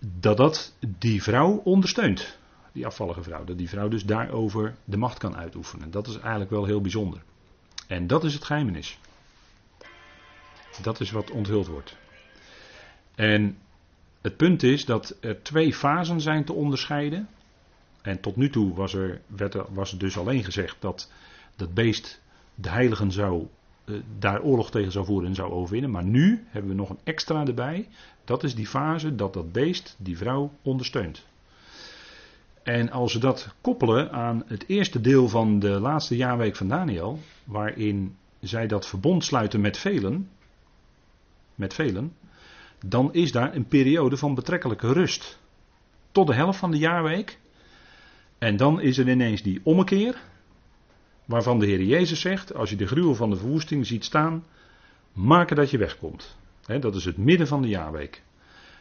Dat 0.00 0.36
dat 0.36 0.74
die 0.98 1.22
vrouw 1.22 1.60
ondersteunt 1.64 2.38
die 2.72 2.86
afvallige 2.86 3.22
vrouw. 3.22 3.44
Dat 3.44 3.58
die 3.58 3.68
vrouw 3.68 3.88
dus 3.88 4.04
daarover 4.04 4.74
de 4.84 4.96
macht 4.96 5.18
kan 5.18 5.36
uitoefenen. 5.36 5.90
Dat 5.90 6.06
is 6.06 6.18
eigenlijk 6.18 6.50
wel 6.50 6.64
heel 6.64 6.80
bijzonder. 6.80 7.22
En 7.86 8.06
dat 8.06 8.24
is 8.24 8.34
het 8.34 8.44
geheimenis. 8.44 8.98
Dat 10.82 11.00
is 11.00 11.10
wat 11.10 11.30
onthuld 11.30 11.66
wordt. 11.66 11.96
En 13.14 13.58
het 14.20 14.36
punt 14.36 14.62
is 14.62 14.84
dat 14.84 15.16
er 15.20 15.42
twee 15.42 15.74
fasen 15.74 16.20
zijn 16.20 16.44
te 16.44 16.52
onderscheiden. 16.52 17.28
En 18.02 18.20
tot 18.20 18.36
nu 18.36 18.50
toe 18.50 18.74
was 18.74 18.94
er, 18.94 19.20
werd 19.26 19.54
er, 19.54 19.74
was 19.74 19.92
er 19.92 19.98
dus 19.98 20.18
alleen 20.18 20.44
gezegd 20.44 20.76
dat 20.78 21.10
dat 21.56 21.74
beest 21.74 22.20
de 22.54 22.68
heiligen 22.68 23.12
zou, 23.12 23.46
daar 24.18 24.42
oorlog 24.42 24.70
tegen 24.70 24.92
zou 24.92 25.04
voeren 25.04 25.28
en 25.28 25.34
zou 25.34 25.52
overwinnen. 25.52 25.90
Maar 25.90 26.04
nu 26.04 26.44
hebben 26.48 26.70
we 26.70 26.76
nog 26.76 26.90
een 26.90 26.98
extra 27.04 27.46
erbij. 27.46 27.88
Dat 28.24 28.42
is 28.42 28.54
die 28.54 28.66
fase 28.66 29.14
dat 29.14 29.32
dat 29.32 29.52
beest 29.52 29.96
die 29.98 30.16
vrouw 30.16 30.52
ondersteunt. 30.62 31.26
En 32.62 32.90
als 32.90 33.12
we 33.12 33.18
dat 33.18 33.54
koppelen 33.60 34.12
aan 34.12 34.42
het 34.46 34.64
eerste 34.66 35.00
deel 35.00 35.28
van 35.28 35.58
de 35.58 35.80
laatste 35.80 36.16
jaarweek 36.16 36.56
van 36.56 36.68
Daniel, 36.68 37.18
waarin 37.44 38.16
zij 38.40 38.66
dat 38.66 38.86
verbond 38.86 39.24
sluiten 39.24 39.60
met 39.60 39.78
velen, 39.78 40.28
met 41.54 41.74
velen, 41.74 42.12
dan 42.86 43.12
is 43.12 43.32
daar 43.32 43.54
een 43.54 43.66
periode 43.66 44.16
van 44.16 44.34
betrekkelijke 44.34 44.92
rust. 44.92 45.38
Tot 46.12 46.26
de 46.26 46.34
helft 46.34 46.58
van 46.58 46.70
de 46.70 46.78
jaarweek. 46.78 47.38
En 48.38 48.56
dan 48.56 48.80
is 48.80 48.98
er 48.98 49.08
ineens 49.08 49.42
die 49.42 49.60
ommekeer, 49.62 50.20
waarvan 51.30 51.58
de 51.58 51.66
Heer 51.66 51.82
Jezus 51.82 52.20
zegt, 52.20 52.54
als 52.54 52.70
je 52.70 52.76
de 52.76 52.86
gruwel 52.86 53.14
van 53.14 53.30
de 53.30 53.36
verwoesting 53.36 53.86
ziet 53.86 54.04
staan, 54.04 54.44
maak 55.12 55.56
dat 55.56 55.70
je 55.70 55.78
wegkomt. 55.78 56.36
dat 56.80 56.94
is 56.94 57.04
het 57.04 57.16
midden 57.16 57.46
van 57.46 57.62
de 57.62 57.68
jaarweek. 57.68 58.22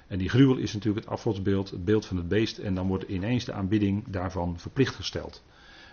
En 0.08 0.18
die 0.18 0.30
gruwel 0.30 0.58
is 0.58 0.74
natuurlijk 0.74 1.06
het 1.06 1.14
afgodsbeeld, 1.14 1.70
het 1.70 1.86
beeld 1.86 2.06
van 2.06 2.18
het 2.18 2.28
beest. 2.28 2.58
En 2.58 2.74
dan 2.74 2.88
wordt 2.88 3.10
ineens 3.10 3.46
de 3.46 3.54
aanbidding 3.54 4.04
daarvan 4.08 4.60
verplicht 4.60 4.96
gesteld. 4.96 5.44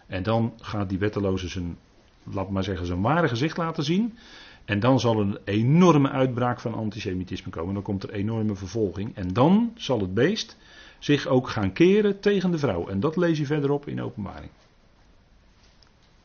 En 0.06 0.22
dan 0.22 0.52
gaat 0.60 0.88
die 0.88 0.98
wetteloze 0.98 1.48
zijn, 1.48 1.78
laat 2.22 2.50
maar 2.50 2.64
zeggen, 2.64 2.86
zijn 2.86 3.00
ware 3.00 3.28
gezicht 3.28 3.56
laten 3.56 3.84
zien. 3.84 4.18
En 4.64 4.80
dan 4.80 5.00
zal 5.00 5.20
een 5.20 5.38
enorme 5.44 6.10
uitbraak 6.10 6.60
van 6.60 6.74
antisemitisme 6.74 7.50
komen. 7.50 7.74
Dan 7.74 7.82
komt 7.82 8.02
er 8.02 8.10
enorme 8.10 8.54
vervolging. 8.54 9.14
En 9.14 9.28
dan 9.28 9.72
zal 9.74 10.00
het 10.00 10.14
beest 10.14 10.56
zich 10.98 11.26
ook 11.26 11.48
gaan 11.48 11.72
keren 11.72 12.20
tegen 12.20 12.50
de 12.50 12.58
vrouw. 12.58 12.88
En 12.88 13.00
dat 13.00 13.16
lees 13.16 13.38
je 13.38 13.46
verderop 13.46 13.88
in 13.88 14.02
openbaring. 14.02 14.50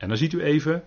En 0.01 0.08
dan 0.08 0.17
ziet 0.17 0.34
u 0.34 0.41
even 0.41 0.84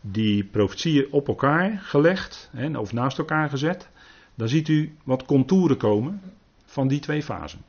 die 0.00 0.44
profetieën 0.44 1.06
op 1.10 1.28
elkaar 1.28 1.78
gelegd, 1.78 2.50
hè, 2.52 2.78
of 2.78 2.92
naast 2.92 3.18
elkaar 3.18 3.50
gezet 3.50 3.88
dan 4.34 4.48
ziet 4.48 4.68
u 4.68 4.96
wat 5.04 5.24
contouren 5.24 5.76
komen 5.76 6.22
van 6.64 6.88
die 6.88 7.00
twee 7.00 7.22
fasen. 7.22 7.64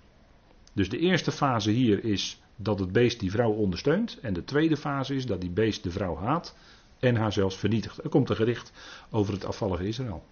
Dus 0.74 0.90
de 0.90 0.98
eerste 0.98 1.32
fase 1.32 1.72
hier 1.72 2.04
is 2.04 2.42
dat 2.56 2.80
het 2.80 2.92
beest 2.92 3.20
die 3.20 3.32
vrouw 3.32 3.52
ondersteunt. 3.52 4.20
En 4.22 4.34
de 4.34 4.44
tweede 4.44 4.78
fase 4.78 5.16
is 5.16 5.26
dat 5.26 5.42
die 5.42 5.50
beest 5.50 5.84
de 5.84 5.92
vrouw 5.92 6.18
haat 6.18 6.56
en 7.00 7.16
haar 7.16 7.34
zelfs 7.34 7.58
vernietigt. 7.58 8.04
Er 8.04 8.10
komt 8.10 8.30
een 8.30 8.36
gericht 8.36 8.72
over 9.10 9.34
het 9.34 9.46
afvallige 9.46 9.88
Israël. 9.88 10.24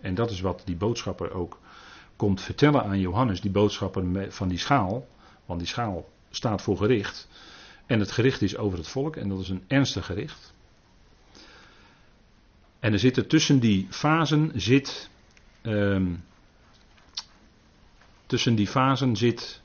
En 0.00 0.14
dat 0.14 0.30
is 0.30 0.40
wat 0.40 0.62
die 0.64 0.76
boodschapper 0.76 1.32
ook 1.32 1.58
komt 2.16 2.40
vertellen 2.40 2.84
aan 2.84 3.00
Johannes, 3.00 3.40
die 3.40 3.50
boodschapper 3.50 4.32
van 4.32 4.48
die 4.48 4.58
schaal. 4.58 5.06
Want 5.46 5.58
die 5.58 5.68
schaal 5.68 6.08
staat 6.30 6.62
voor 6.62 6.76
gericht. 6.76 7.28
En 7.86 8.00
het 8.00 8.10
gericht 8.12 8.42
is 8.42 8.56
over 8.56 8.78
het 8.78 8.88
volk 8.88 9.16
en 9.16 9.28
dat 9.28 9.40
is 9.40 9.48
een 9.48 9.64
ernstig 9.66 10.06
gericht. 10.06 10.54
En 12.80 12.92
er 12.92 12.98
zitten 12.98 13.28
tussen 13.28 13.58
die 13.60 13.86
fasen 13.90 14.50
zit. 14.54 15.10
Um, 15.62 16.24
tussen 18.26 18.54
die 18.54 18.66
fasen 18.66 19.16
zit 19.16 19.60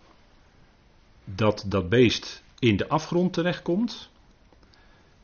dat 1.23 1.65
dat 1.67 1.89
beest 1.89 2.43
in 2.59 2.77
de 2.77 2.87
afgrond 2.87 3.33
terechtkomt. 3.33 4.09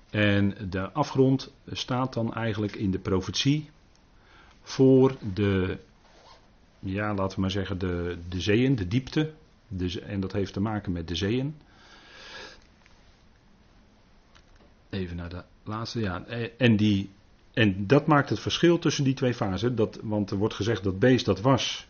En 0.09 0.69
de 0.69 0.91
afgrond 0.91 1.53
staat 1.71 2.13
dan 2.13 2.33
eigenlijk 2.33 2.75
in 2.75 2.91
de 2.91 2.99
profetie 2.99 3.69
voor 4.61 5.15
de, 5.33 5.77
ja, 6.79 7.13
laten 7.13 7.35
we 7.35 7.41
maar 7.41 7.51
zeggen, 7.51 7.77
de, 7.77 8.17
de 8.29 8.41
zeeën, 8.41 8.75
de 8.75 8.87
diepte. 8.87 9.33
En 10.05 10.19
dat 10.19 10.31
heeft 10.31 10.53
te 10.53 10.59
maken 10.59 10.91
met 10.91 11.07
de 11.07 11.15
zeeën. 11.15 11.55
Even 14.93 15.15
naar 15.15 15.29
de 15.29 15.43
laatste, 15.63 15.99
ja. 15.99 16.25
En 16.57 16.75
die 16.75 17.09
en 17.53 17.87
dat 17.87 18.07
maakt 18.07 18.29
het 18.29 18.39
verschil 18.39 18.79
tussen 18.79 19.03
die 19.03 19.13
twee 19.13 19.33
fasen. 19.33 19.75
Dat, 19.75 19.99
want 20.01 20.31
er 20.31 20.37
wordt 20.37 20.53
gezegd 20.53 20.83
dat 20.83 20.99
beest 20.99 21.25
dat 21.25 21.41
was 21.41 21.87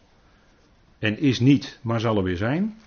en 1.00 1.20
is 1.20 1.40
niet, 1.40 1.80
maar 1.82 2.00
zal 2.00 2.18
er 2.18 2.24
weer 2.24 2.38
zijn. 2.38 2.78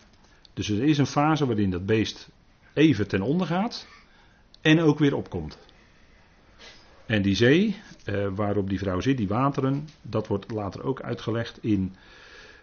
Dus 0.55 0.69
er 0.69 0.83
is 0.83 0.99
een 0.99 1.07
fase 1.07 1.47
waarin 1.47 1.71
dat 1.71 1.87
beest 1.87 2.29
even 2.75 3.09
ten 3.09 3.23
onder 3.23 3.47
gaat 3.47 3.89
en 4.61 4.81
ook 4.81 4.99
weer 4.99 5.17
opkomt. 5.17 5.59
En 7.07 7.23
die 7.23 7.35
zee, 7.35 7.77
eh, 8.05 8.27
waarop 8.35 8.69
die 8.69 8.79
vrouw 8.79 9.01
zit, 9.01 9.17
die 9.17 9.29
wateren, 9.29 9.89
dat 10.03 10.27
wordt 10.27 10.51
later 10.51 10.83
ook 10.83 11.03
uitgelegd 11.03 11.59
in 11.63 11.95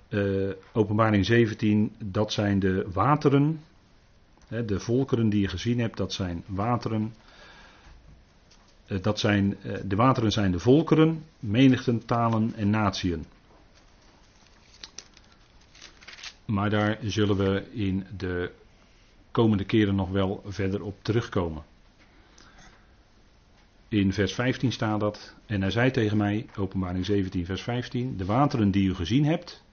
uh, 0.09 0.51
Openbaring 0.73 1.25
17. 1.25 1.95
Dat 2.05 2.33
zijn 2.33 2.59
de 2.59 2.85
wateren, 2.91 3.59
de 4.47 4.79
volkeren 4.79 5.29
die 5.29 5.41
je 5.41 5.47
gezien 5.47 5.79
hebt, 5.79 5.97
dat 5.97 6.13
zijn 6.13 6.43
wateren 6.47 7.03
eh, 7.03 7.32
dat 9.01 9.19
zijn, 9.19 9.57
eh, 9.61 9.73
de 9.85 9.95
wateren 9.95 10.31
zijn 10.31 10.51
de 10.51 10.59
volkeren, 10.59 11.23
menigten, 11.39 12.05
talen 12.05 12.53
en 12.55 12.69
natieën. 12.69 13.25
Maar 16.45 16.69
daar 16.69 16.97
zullen 17.01 17.37
we 17.37 17.65
in 17.71 18.05
de 18.17 18.51
komende 19.31 19.65
keren 19.65 19.95
nog 19.95 20.09
wel 20.09 20.43
verder 20.45 20.83
op 20.83 21.03
terugkomen. 21.03 21.63
In 23.87 24.13
vers 24.13 24.33
15 24.33 24.71
staat 24.71 24.99
dat. 24.99 25.35
En 25.45 25.61
hij 25.61 25.71
zei 25.71 25.91
tegen 25.91 26.17
mij, 26.17 26.45
openbaring 26.57 27.05
17, 27.05 27.45
vers 27.45 27.61
15: 27.61 28.17
De 28.17 28.25
wateren 28.25 28.71
die 28.71 28.89
u 28.89 28.95
gezien 28.95 29.25
hebt, 29.25 29.63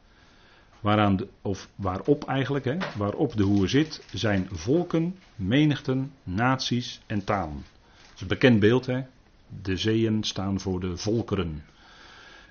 Waaraan 0.81 1.21
of 1.43 1.69
waarop 1.75 2.25
eigenlijk, 2.25 2.64
hè, 2.64 2.76
waarop 2.97 3.37
de 3.37 3.43
hoer 3.43 3.69
zit, 3.69 4.05
zijn 4.12 4.49
volken, 4.50 5.17
menigten, 5.35 6.12
naties 6.23 7.00
en 7.07 7.25
talen. 7.25 7.64
Een 8.21 8.27
bekend 8.27 8.61
beeld, 8.61 8.87
hè. 8.87 9.03
De 9.62 9.77
zeeën 9.77 10.25
staan 10.25 10.61
voor 10.61 10.81
de 10.81 10.97
volkeren. 10.97 11.65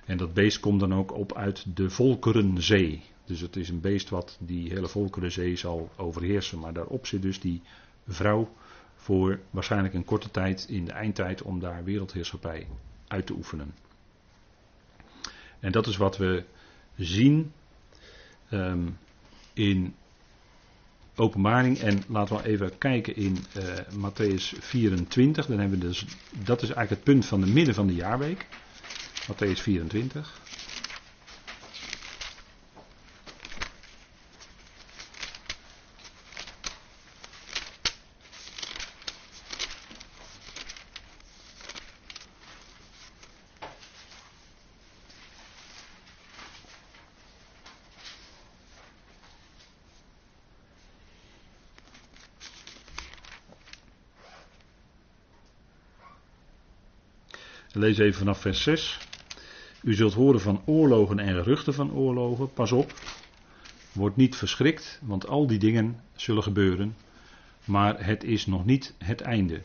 En 0.04 0.16
dat 0.16 0.34
beest 0.34 0.60
komt 0.60 0.80
dan 0.80 0.94
ook 0.94 1.12
op 1.12 1.34
uit 1.36 1.76
de 1.76 1.90
Volkerenzee. 1.90 3.02
Dus 3.24 3.40
het 3.40 3.56
is 3.56 3.68
een 3.68 3.80
beest 3.80 4.08
wat 4.08 4.38
die 4.40 4.68
hele 4.68 4.88
Volkerenzee 4.88 5.56
zal 5.56 5.90
overheersen. 5.96 6.58
Maar 6.58 6.72
daarop 6.72 7.06
zit 7.06 7.22
dus 7.22 7.40
die 7.40 7.62
vrouw 8.08 8.48
voor 8.94 9.40
waarschijnlijk 9.50 9.94
een 9.94 10.04
korte 10.04 10.30
tijd 10.30 10.66
in 10.68 10.84
de 10.84 10.92
eindtijd 10.92 11.42
om 11.42 11.60
daar 11.60 11.84
wereldheerschappij 11.84 12.66
uit 13.06 13.26
te 13.26 13.32
oefenen. 13.32 13.74
En 15.60 15.72
dat 15.72 15.86
is 15.86 15.96
wat 15.96 16.16
we 16.16 16.44
zien 16.96 17.52
um, 18.50 18.98
in 19.52 19.94
openbaring. 21.20 21.78
En 21.78 22.02
laten 22.08 22.36
we 22.36 22.48
even 22.48 22.78
kijken 22.78 23.16
in 23.16 23.38
uh, 23.56 23.62
Matthäus 24.08 24.52
24. 24.58 25.46
Dan 25.46 25.58
hebben 25.58 25.78
we 25.78 25.86
dus, 25.86 26.04
dat 26.44 26.62
is 26.62 26.68
eigenlijk 26.70 26.90
het 26.90 27.04
punt 27.04 27.26
van 27.26 27.40
de 27.40 27.46
midden 27.46 27.74
van 27.74 27.86
de 27.86 27.94
jaarweek. 27.94 28.46
Matthäus 29.32 29.60
24. 29.62 30.40
Lees 57.80 57.98
even 57.98 58.18
vanaf 58.18 58.40
vers 58.40 58.62
6. 58.62 58.98
U 59.82 59.94
zult 59.94 60.14
horen 60.14 60.40
van 60.40 60.62
oorlogen 60.64 61.18
en 61.18 61.34
geruchten 61.34 61.74
van 61.74 61.92
oorlogen. 61.92 62.52
Pas 62.52 62.72
op. 62.72 62.92
Word 63.92 64.16
niet 64.16 64.36
verschrikt, 64.36 65.00
want 65.02 65.28
al 65.28 65.46
die 65.46 65.58
dingen 65.58 66.00
zullen 66.14 66.42
gebeuren. 66.42 66.96
Maar 67.64 68.06
het 68.06 68.24
is 68.24 68.46
nog 68.46 68.64
niet 68.64 68.94
het 68.98 69.20
einde. 69.20 69.60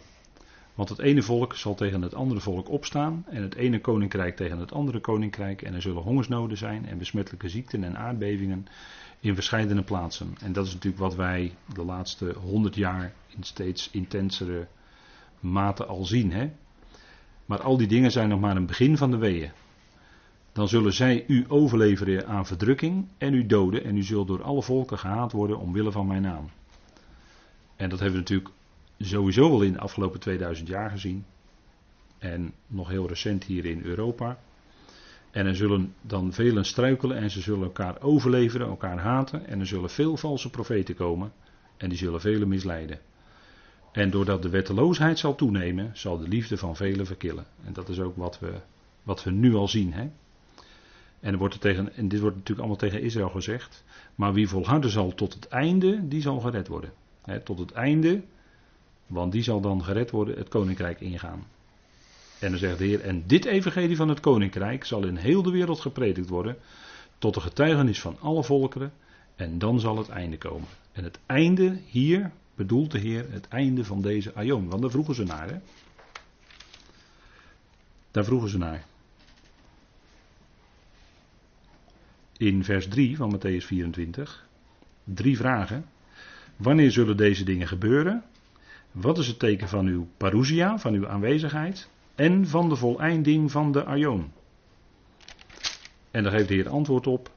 Want 0.74 0.89
het 0.89 1.00
ene 1.00 1.22
volk 1.22 1.55
zal 1.55 1.75
tegen 1.75 2.01
het 2.01 2.13
andere 2.13 2.39
volk 2.39 2.69
opstaan. 2.69 3.25
En 3.29 3.41
het 3.41 3.55
ene 3.55 3.81
koninkrijk 3.81 4.36
tegen 4.36 4.60
het 4.60 4.72
andere 4.72 5.00
koninkrijk. 5.00 5.62
En 5.62 5.74
er 5.74 5.81
zullen 5.81 6.01
hongersnoden 6.01 6.57
zijn 6.57 6.86
en 6.86 6.98
besmettelijke 6.98 7.50
ziekten 7.50 7.84
en 7.84 7.98
aardbevingen 7.98 8.65
in 9.19 9.36
verschillende 9.36 9.84
plaatsen. 9.84 10.36
En 10.41 10.53
dat 10.53 10.65
is 10.65 10.74
natuurlijk 10.74 11.01
wat 11.01 11.15
wij 11.15 11.55
de 11.74 11.84
laatste 11.84 12.34
honderd 12.34 12.75
jaar 12.75 13.13
in 13.27 13.43
steeds 13.43 13.89
intensere 13.91 14.67
mate 15.39 15.86
al 15.86 16.05
zien. 16.05 16.31
Hè? 16.31 16.50
Maar 17.45 17.61
al 17.61 17.77
die 17.77 17.87
dingen 17.87 18.11
zijn 18.11 18.29
nog 18.29 18.39
maar 18.39 18.55
een 18.55 18.65
begin 18.65 18.97
van 18.97 19.11
de 19.11 19.17
weeën. 19.17 19.51
Dan 20.51 20.67
zullen 20.67 20.93
zij 20.93 21.23
u 21.27 21.45
overleveren 21.47 22.27
aan 22.27 22.45
verdrukking 22.45 23.07
en 23.17 23.33
u 23.33 23.45
doden 23.45 23.83
en 23.83 23.97
u 23.97 24.03
zult 24.03 24.27
door 24.27 24.43
alle 24.43 24.61
volken 24.61 24.99
gehaat 24.99 25.31
worden 25.31 25.59
omwille 25.59 25.91
van 25.91 26.07
mijn 26.07 26.21
naam. 26.21 26.49
En 27.75 27.89
dat 27.89 27.99
hebben 27.99 28.17
we 28.17 28.23
natuurlijk 28.23 28.49
sowieso 28.99 29.49
wel 29.49 29.61
in 29.61 29.73
de 29.73 29.79
afgelopen 29.79 30.19
2000 30.19 30.67
jaar 30.67 30.89
gezien. 30.89 31.25
En 32.17 32.53
nog 32.67 32.89
heel 32.89 33.07
recent 33.07 33.43
hier 33.43 33.65
in 33.65 33.81
Europa. 33.83 34.37
En 35.31 35.45
er 35.45 35.55
zullen 35.55 35.93
dan 36.01 36.33
velen 36.33 36.65
struikelen 36.65 37.17
en 37.17 37.31
ze 37.31 37.41
zullen 37.41 37.63
elkaar 37.63 38.01
overleveren, 38.01 38.67
elkaar 38.67 38.99
haten. 38.99 39.47
En 39.47 39.59
er 39.59 39.67
zullen 39.67 39.89
veel 39.89 40.17
valse 40.17 40.49
profeten 40.49 40.95
komen 40.95 41.33
en 41.77 41.89
die 41.89 41.97
zullen 41.97 42.21
velen 42.21 42.47
misleiden. 42.47 42.99
En 43.95 44.09
doordat 44.09 44.41
de 44.41 44.49
wetteloosheid 44.49 45.19
zal 45.19 45.35
toenemen, 45.35 45.91
zal 45.93 46.17
de 46.17 46.27
liefde 46.27 46.57
van 46.57 46.75
velen 46.75 47.05
verkillen. 47.05 47.45
En 47.65 47.73
dat 47.73 47.89
is 47.89 47.99
ook 47.99 48.15
wat 48.15 48.39
we, 48.39 48.53
wat 49.03 49.24
we 49.24 49.31
nu 49.31 49.53
al 49.53 49.67
zien. 49.67 49.93
Hè? 49.93 50.09
En, 51.20 51.31
er 51.31 51.37
wordt 51.37 51.53
er 51.53 51.59
tegen, 51.59 51.96
en 51.96 52.07
dit 52.07 52.20
wordt 52.20 52.35
natuurlijk 52.35 52.67
allemaal 52.67 52.89
tegen 52.89 53.01
Israël 53.01 53.29
gezegd. 53.29 53.83
Maar 54.15 54.33
wie 54.33 54.48
volharden 54.48 54.89
zal 54.89 55.13
tot 55.13 55.33
het 55.33 55.48
einde, 55.48 56.07
die 56.07 56.22
zal 56.22 56.39
gered 56.39 56.67
worden. 56.67 56.93
tot 57.43 57.59
het 57.59 57.72
einde, 57.72 58.24
want 59.07 59.31
die 59.31 59.43
zal 59.43 59.61
dan 59.61 59.83
gered 59.83 60.11
worden, 60.11 60.37
het 60.37 60.48
koninkrijk 60.48 61.01
ingaan. 61.01 61.48
En 62.39 62.50
dan 62.50 62.59
zegt 62.59 62.77
de 62.77 62.85
Heer, 62.85 63.01
en 63.01 63.24
dit 63.27 63.46
evangelie 63.46 63.96
van 63.96 64.09
het 64.09 64.20
koninkrijk 64.20 64.85
zal 64.85 65.05
in 65.05 65.15
heel 65.15 65.43
de 65.43 65.51
wereld 65.51 65.79
gepredikt 65.79 66.29
worden, 66.29 66.57
tot 67.17 67.33
de 67.33 67.41
getuigenis 67.41 68.01
van 68.01 68.17
alle 68.20 68.43
volkeren, 68.43 68.93
en 69.35 69.57
dan 69.57 69.79
zal 69.79 69.98
het 69.98 70.09
einde 70.09 70.37
komen. 70.37 70.67
En 70.91 71.03
het 71.03 71.20
einde 71.25 71.79
hier, 71.85 72.31
bedoelt 72.55 72.91
de 72.91 73.00
Heer 73.00 73.31
het 73.31 73.48
einde 73.48 73.83
van 73.83 74.01
deze 74.01 74.33
aion. 74.33 74.70
Want 74.70 74.81
daar 74.81 74.91
vroegen 74.91 75.15
ze 75.15 75.24
naar. 75.24 75.61
Daar 78.11 78.25
vroegen 78.25 78.50
ze 78.50 78.57
naar. 78.57 78.85
In 82.37 82.63
vers 82.63 82.87
3 82.87 83.15
van 83.18 83.37
Matthäus 83.37 83.65
24. 83.65 84.48
Drie 85.03 85.37
vragen. 85.37 85.85
Wanneer 86.55 86.91
zullen 86.91 87.18
deze 87.18 87.44
dingen 87.44 87.68
gebeuren? 87.68 88.24
Wat 88.91 89.18
is 89.18 89.27
het 89.27 89.39
teken 89.39 89.68
van 89.68 89.85
uw 89.85 90.07
parousia, 90.18 90.79
van 90.79 90.94
uw 90.94 91.07
aanwezigheid? 91.07 91.89
En 92.15 92.48
van 92.48 92.70
de 92.70 92.75
voleinding 92.75 93.51
van 93.51 93.72
de 93.72 93.85
aion? 93.85 94.31
En 96.11 96.24
daar 96.24 96.31
geeft 96.31 96.48
de 96.48 96.53
Heer 96.53 96.70
antwoord 96.70 97.07
op. 97.07 97.31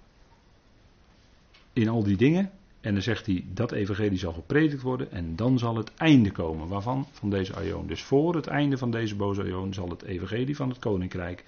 In 1.73 1.89
al 1.89 2.03
die 2.03 2.17
dingen 2.17 2.51
en 2.81 2.93
dan 2.93 3.03
zegt 3.03 3.27
hij, 3.27 3.45
dat 3.53 3.73
evangelie 3.73 4.19
zal 4.19 4.33
gepredikt 4.33 4.83
worden 4.83 5.11
en 5.13 5.37
dan 5.37 5.59
zal 5.59 5.77
het 5.77 5.95
einde 5.95 6.31
komen. 6.31 6.69
Waarvan? 6.69 7.07
Van 7.11 7.31
deze 7.31 7.55
aion. 7.55 7.87
Dus 7.87 8.03
voor 8.03 8.35
het 8.35 8.47
einde 8.47 8.79
van 8.79 8.91
deze 8.91 9.17
boze 9.17 9.43
aion 9.43 9.75
zal 9.75 9.89
het 9.89 10.03
evangelie 10.03 10.57
van 10.57 10.69
het 10.69 10.79
koninkrijk 10.79 11.45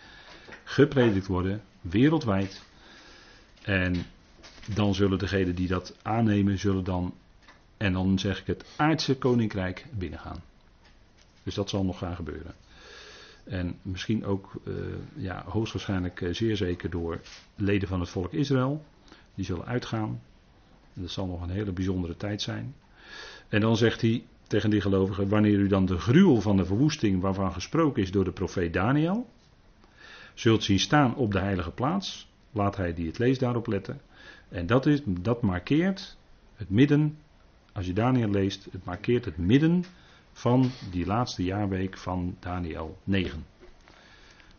gepredikt 0.65 1.27
worden, 1.27 1.63
wereldwijd. 1.81 2.63
En 3.63 3.95
dan 4.75 4.95
zullen 4.95 5.19
degenen 5.19 5.55
die 5.55 5.69
dat 5.69 5.97
aannemen, 6.03 6.59
zullen 6.59 6.85
dan, 6.85 7.15
en 7.77 7.93
dan 7.93 8.19
zeg 8.19 8.41
ik 8.41 8.47
het 8.47 8.65
aardse 8.77 9.17
koninkrijk 9.17 9.87
binnengaan. 9.91 10.43
Dus 11.43 11.55
dat 11.55 11.69
zal 11.69 11.85
nog 11.85 11.99
gaan 11.99 12.17
gebeuren. 12.17 12.55
En 13.45 13.79
misschien 13.83 14.25
ook, 14.25 14.53
uh, 14.65 14.75
ja, 15.17 15.45
hoogstwaarschijnlijk 15.47 16.21
uh, 16.21 16.35
zeer 16.35 16.57
zeker 16.57 16.91
door 16.91 17.21
leden 17.55 17.89
van 17.89 18.01
het 18.01 18.09
volk 18.09 18.33
Israël. 18.33 18.85
Die 19.35 19.45
zullen 19.45 19.67
uitgaan 19.67 20.21
dat 20.95 21.11
zal 21.11 21.27
nog 21.27 21.43
een 21.43 21.51
hele 21.51 21.73
bijzondere 21.73 22.17
tijd 22.17 22.43
zijn. 22.43 22.75
En 23.49 23.61
dan 23.61 23.77
zegt 23.77 24.01
hij 24.01 24.25
tegen 24.47 24.71
die 24.71 24.81
gelovigen: 24.81 25.29
Wanneer 25.29 25.59
u 25.59 25.69
dan 25.69 25.87
de 25.87 25.99
gruwel 25.99 26.41
van 26.41 26.57
de 26.57 26.65
verwoesting 26.65 27.21
waarvan 27.21 27.53
gesproken 27.53 28.03
is 28.03 28.11
door 28.11 28.25
de 28.25 28.33
profeet 28.33 28.73
Daniel, 28.73 29.29
zult 30.35 30.65
zien 30.65 30.79
staan 30.79 31.15
op 31.15 31.33
de 31.33 31.39
heilige 31.39 31.71
plaats, 31.71 32.29
laat 32.53 32.77
hij 32.77 32.95
die 32.95 33.07
het 33.07 33.19
leest 33.19 33.41
daarop 33.41 33.67
letten. 33.67 34.01
En 34.49 34.67
dat, 34.67 34.87
is, 34.87 35.01
dat 35.05 35.43
markeert 35.43 36.17
het 36.55 36.71
midden, 36.71 37.19
als 37.73 37.87
je 37.87 37.93
Daniel 37.93 38.31
leest, 38.31 38.69
het 38.73 38.85
markeert 38.85 39.25
het 39.25 39.37
midden 39.37 39.85
van 40.33 40.71
die 40.91 41.07
laatste 41.07 41.45
jaarweek 41.45 41.99
van 41.99 42.37
Daniel 42.41 42.99
9. 43.05 43.47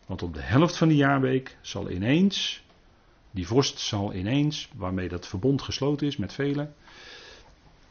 Want 0.06 0.22
op 0.22 0.34
de 0.34 0.42
helft 0.42 0.76
van 0.76 0.88
die 0.88 0.96
jaarweek 0.96 1.56
zal 1.60 1.90
ineens 1.90 2.64
die 3.32 3.46
vorst 3.46 3.78
zal 3.78 4.14
ineens, 4.14 4.68
waarmee 4.74 5.08
dat 5.08 5.26
verbond 5.26 5.62
gesloten 5.62 6.06
is 6.06 6.16
met 6.16 6.32
velen, 6.32 6.74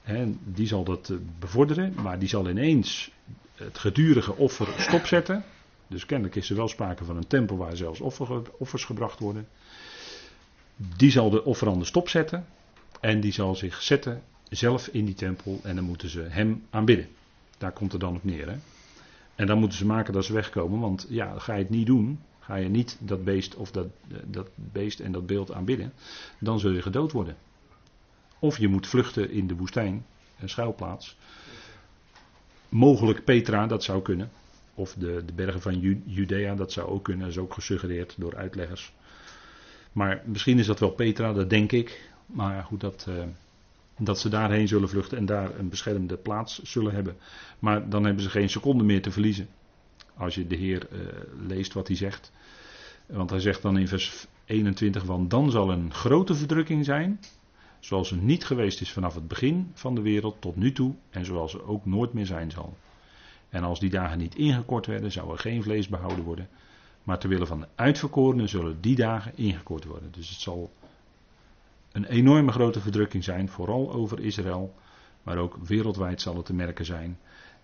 hè, 0.01 0.25
die 0.43 0.67
zal 0.67 0.84
dat 0.84 1.10
eh, 1.10 1.17
bevorderen, 1.39 1.93
maar 2.01 2.19
die 2.19 2.30
zal 2.30 2.49
ineens 2.49 3.12
het 3.56 3.77
gedurige 3.77 4.36
offer 4.36 4.67
stopzetten. 4.77 5.43
Dus 5.88 6.06
kennelijk 6.06 6.36
is 6.36 6.49
er 6.49 6.56
wel 6.56 6.67
sprake 6.67 7.06
van 7.06 7.17
een 7.17 7.27
tempel 7.27 7.58
waar 7.58 7.75
zelfs 7.75 8.01
offers 8.58 8.86
gebracht 8.86 9.19
worden. 9.19 9.47
Die 10.75 11.12
zal 11.12 11.30
de 11.30 11.43
offerande 11.45 11.86
stopzetten 11.86 12.45
en 12.99 13.19
die 13.19 13.32
zal 13.32 13.56
zich 13.56 13.82
zetten 13.82 14.23
zelf 14.49 14.88
in 14.88 15.06
die 15.06 15.15
tempel 15.15 15.60
en 15.63 15.75
dan 15.75 15.84
moeten 15.84 16.10
ze 16.10 16.21
hem 16.21 16.63
aanbidden. 16.69 17.08
Daar 17.58 17.71
komt 17.71 17.91
het 17.91 18.01
dan 18.01 18.15
op 18.15 18.23
neer. 18.23 18.49
Hè? 18.49 18.58
En 19.36 19.47
dan 19.47 19.60
moeten 19.60 19.77
ze 19.77 19.86
maken 19.86 20.13
dat 20.13 20.25
ze 20.25 20.34
wegkomen, 20.34 20.80
want 20.80 21.06
ja, 21.10 21.39
ga 21.39 21.54
je 21.54 21.62
het 21.62 21.69
niet 21.69 21.86
doen, 21.86 22.19
Ga 22.51 22.57
je 22.57 22.69
niet 22.69 22.97
dat 22.99 23.23
beest 23.23 23.55
of 23.55 23.71
dat, 23.71 23.87
dat 24.25 24.49
beest 24.55 24.99
en 24.99 25.11
dat 25.11 25.25
beeld 25.25 25.51
aanbidden, 25.51 25.93
dan 26.39 26.59
zul 26.59 26.71
je 26.71 26.81
gedood 26.81 27.11
worden. 27.11 27.35
Of 28.39 28.57
je 28.57 28.67
moet 28.67 28.87
vluchten 28.87 29.29
in 29.29 29.47
de 29.47 29.55
woestijn, 29.55 30.05
een 30.39 30.49
schuilplaats. 30.49 31.17
Mogelijk 32.69 33.23
Petra, 33.23 33.67
dat 33.67 33.83
zou 33.83 34.01
kunnen. 34.01 34.31
Of 34.73 34.93
de, 34.93 35.23
de 35.25 35.33
bergen 35.33 35.61
van 35.61 35.79
Judea, 36.05 36.55
dat 36.55 36.71
zou 36.71 36.89
ook 36.89 37.03
kunnen. 37.03 37.25
Dat 37.25 37.35
is 37.35 37.41
ook 37.41 37.53
gesuggereerd 37.53 38.15
door 38.17 38.35
uitleggers. 38.35 38.93
Maar 39.91 40.21
misschien 40.25 40.59
is 40.59 40.65
dat 40.65 40.79
wel 40.79 40.91
Petra, 40.91 41.33
dat 41.33 41.49
denk 41.49 41.71
ik. 41.71 42.11
Maar 42.25 42.63
goed, 42.63 42.79
dat, 42.79 43.05
uh, 43.09 43.23
dat 43.97 44.19
ze 44.19 44.29
daarheen 44.29 44.67
zullen 44.67 44.89
vluchten 44.89 45.17
en 45.17 45.25
daar 45.25 45.59
een 45.59 45.69
beschermde 45.69 46.17
plaats 46.17 46.61
zullen 46.61 46.93
hebben. 46.93 47.17
Maar 47.59 47.89
dan 47.89 48.05
hebben 48.05 48.23
ze 48.23 48.29
geen 48.29 48.49
seconde 48.49 48.83
meer 48.83 49.01
te 49.01 49.11
verliezen. 49.11 49.47
Als 50.21 50.36
je 50.36 50.47
de 50.47 50.55
Heer 50.55 50.88
uh, 50.91 50.99
leest 51.47 51.73
wat 51.73 51.88
hij 51.88 51.95
zegt. 51.95 52.31
Want 53.05 53.29
hij 53.29 53.39
zegt 53.39 53.62
dan 53.62 53.77
in 53.77 53.88
vers 53.88 54.27
21, 54.45 55.03
want 55.03 55.29
dan 55.29 55.51
zal 55.51 55.71
een 55.71 55.93
grote 55.93 56.36
verdrukking 56.36 56.86
zijn, 56.86 57.19
zoals 57.79 58.12
er 58.12 58.17
niet 58.17 58.45
geweest 58.45 58.81
is 58.81 58.91
vanaf 58.91 59.15
het 59.15 59.27
begin 59.27 59.71
van 59.73 59.95
de 59.95 60.01
wereld 60.01 60.41
tot 60.41 60.55
nu 60.55 60.71
toe 60.71 60.95
en 61.10 61.25
zoals 61.25 61.53
er 61.53 61.67
ook 61.67 61.86
nooit 61.86 62.13
meer 62.13 62.25
zijn 62.25 62.51
zal. 62.51 62.77
En 63.49 63.63
als 63.63 63.79
die 63.79 63.89
dagen 63.89 64.17
niet 64.17 64.36
ingekort 64.36 64.86
werden, 64.86 65.12
zou 65.12 65.31
er 65.31 65.39
geen 65.39 65.63
vlees 65.63 65.88
behouden 65.88 66.23
worden, 66.23 66.49
maar 67.03 67.19
terwille 67.19 67.45
van 67.45 67.60
de 67.60 67.67
uitverkorenen 67.75 68.49
zullen 68.49 68.81
die 68.81 68.95
dagen 68.95 69.38
ingekort 69.38 69.86
worden. 69.86 70.12
Dus 70.12 70.29
het 70.29 70.39
zal 70.39 70.71
een 71.91 72.05
enorme 72.05 72.51
grote 72.51 72.79
verdrukking 72.81 73.23
zijn, 73.23 73.49
vooral 73.49 73.93
over 73.93 74.19
Israël, 74.19 74.73
maar 75.23 75.38
ook 75.38 75.57
wereldwijd 75.57 76.21
zal 76.21 76.36
het 76.36 76.45
te 76.45 76.53
merken 76.53 76.86
zijn. 76.86 77.19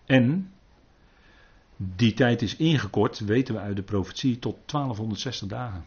En 0.06 0.52
die 1.78 2.14
tijd 2.14 2.42
is 2.42 2.56
ingekort, 2.56 3.20
weten 3.20 3.54
we 3.54 3.60
uit 3.60 3.76
de 3.76 3.82
profetie, 3.82 4.40
tot 4.40 4.56
1260 4.66 5.48
dagen. 5.48 5.86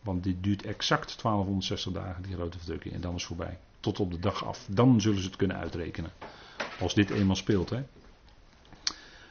Want 0.00 0.24
dit 0.24 0.42
duurt 0.42 0.62
exact 0.62 1.22
1260 1.22 1.92
dagen, 1.92 2.22
die 2.22 2.34
grote 2.34 2.58
verdrukking. 2.58 2.94
En 2.94 3.00
dan 3.00 3.14
is 3.14 3.18
het 3.18 3.36
voorbij. 3.36 3.58
Tot 3.80 4.00
op 4.00 4.10
de 4.10 4.18
dag 4.18 4.44
af. 4.44 4.66
Dan 4.70 5.00
zullen 5.00 5.20
ze 5.20 5.26
het 5.26 5.36
kunnen 5.36 5.56
uitrekenen. 5.56 6.10
Als 6.80 6.94
dit 6.94 7.10
eenmaal 7.10 7.36
speelt. 7.36 7.70
Hè. 7.70 7.82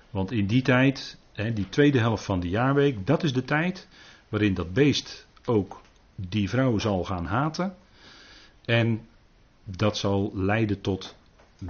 Want 0.10 0.32
in 0.32 0.48
die 0.48 0.62
tijd, 0.62 1.18
hè, 1.32 1.54
die 1.54 1.70
tweede 1.70 2.00
helft 2.00 2.24
van 2.24 2.39
de 2.39 2.50
jaarweek, 2.50 3.08
dat 3.08 3.24
is 3.24 3.34
de 3.34 3.46
tijd 3.46 3.88
waarin 4.30 4.54
dat 4.54 4.74
beest 4.74 5.28
ook 5.46 5.82
die 6.16 6.50
vrouw 6.50 6.78
zal 6.78 7.04
gaan 7.04 7.26
haten. 7.26 7.76
En 8.66 9.08
dat 9.63 9.98
zal 9.98 10.32
leiden 10.34 10.82
tot 10.82 11.16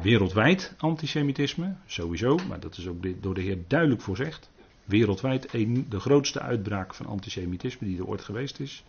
wereldwijd 0.01 0.73
antisemitisme, 0.77 1.75
sowieso, 1.85 2.37
maar 2.47 2.59
dat 2.59 2.77
is 2.77 2.87
ook 2.87 3.23
door 3.23 3.33
de 3.33 3.41
Heer 3.41 3.57
duidelijk 3.67 4.01
voorzegd. 4.01 4.49
Wereldwijd 4.85 5.51
de 5.89 5.99
grootste 5.99 6.39
uitbraak 6.39 6.93
van 6.93 7.05
antisemitisme 7.05 7.87
die 7.87 7.97
er 7.97 8.07
ooit 8.07 8.21
geweest 8.21 8.59
is. 8.59 8.83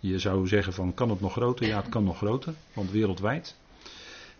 Je 0.00 0.18
zou 0.18 0.46
zeggen 0.46 0.72
van 0.72 0.94
kan 0.94 1.10
het 1.10 1.20
nog 1.20 1.32
groter? 1.32 1.66
Ja, 1.66 1.76
het 1.76 1.88
kan 1.88 2.04
nog 2.04 2.16
groter, 2.16 2.54
want 2.72 2.90
wereldwijd. 2.90 3.56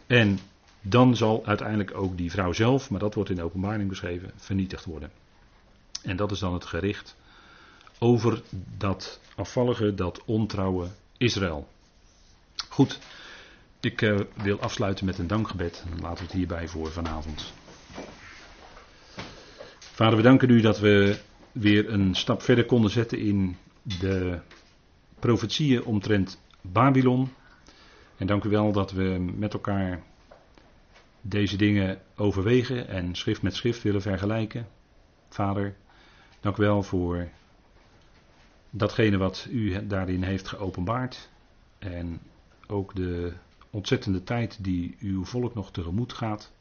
En 0.06 0.38
dan 0.80 1.16
zal 1.16 1.46
uiteindelijk 1.46 1.96
ook 1.96 2.16
die 2.16 2.30
vrouw 2.30 2.52
zelf, 2.52 2.90
maar 2.90 3.00
dat 3.00 3.14
wordt 3.14 3.30
in 3.30 3.36
de 3.36 3.42
openbaring 3.42 3.88
beschreven, 3.88 4.30
vernietigd 4.36 4.84
worden. 4.84 5.10
En 6.02 6.16
dat 6.16 6.30
is 6.30 6.38
dan 6.38 6.52
het 6.52 6.64
gericht 6.64 7.16
over 7.98 8.42
dat 8.76 9.20
afvallige, 9.34 9.94
dat 9.94 10.24
ontrouwe 10.24 10.88
Israël. 11.16 11.68
Goed, 12.68 12.98
ik 13.80 14.02
uh, 14.02 14.20
wil 14.34 14.60
afsluiten 14.60 15.04
met 15.04 15.18
een 15.18 15.26
dankgebed. 15.26 15.84
Laten 16.00 16.16
we 16.16 16.22
het 16.22 16.32
hierbij 16.32 16.68
voor 16.68 16.92
vanavond. 16.92 17.52
Vader, 19.78 20.16
we 20.16 20.22
danken 20.22 20.50
u 20.50 20.60
dat 20.60 20.78
we 20.78 21.18
weer 21.52 21.92
een 21.92 22.14
stap 22.14 22.42
verder 22.42 22.66
konden 22.66 22.90
zetten 22.90 23.18
in 23.18 23.56
de 23.82 24.38
profetieën 25.18 25.84
omtrent 25.84 26.40
Babylon. 26.60 27.32
En 28.16 28.26
dank 28.26 28.44
u 28.44 28.48
wel 28.48 28.72
dat 28.72 28.92
we 28.92 29.32
met 29.36 29.52
elkaar 29.52 30.02
deze 31.20 31.56
dingen 31.56 32.00
overwegen 32.16 32.88
en 32.88 33.14
schrift 33.14 33.42
met 33.42 33.54
schrift 33.54 33.82
willen 33.82 34.02
vergelijken. 34.02 34.68
Vader, 35.28 35.74
dank 36.40 36.56
u 36.56 36.62
wel 36.62 36.82
voor 36.82 37.28
datgene 38.70 39.16
wat 39.16 39.46
u 39.50 39.86
daarin 39.86 40.22
heeft 40.22 40.48
geopenbaard. 40.48 41.28
En 41.78 42.20
ook 42.66 42.94
de 42.94 43.32
ontzettende 43.70 44.22
tijd 44.22 44.64
die 44.64 44.96
uw 45.00 45.24
volk 45.24 45.54
nog 45.54 45.70
tegemoet 45.70 46.12
gaat. 46.12 46.52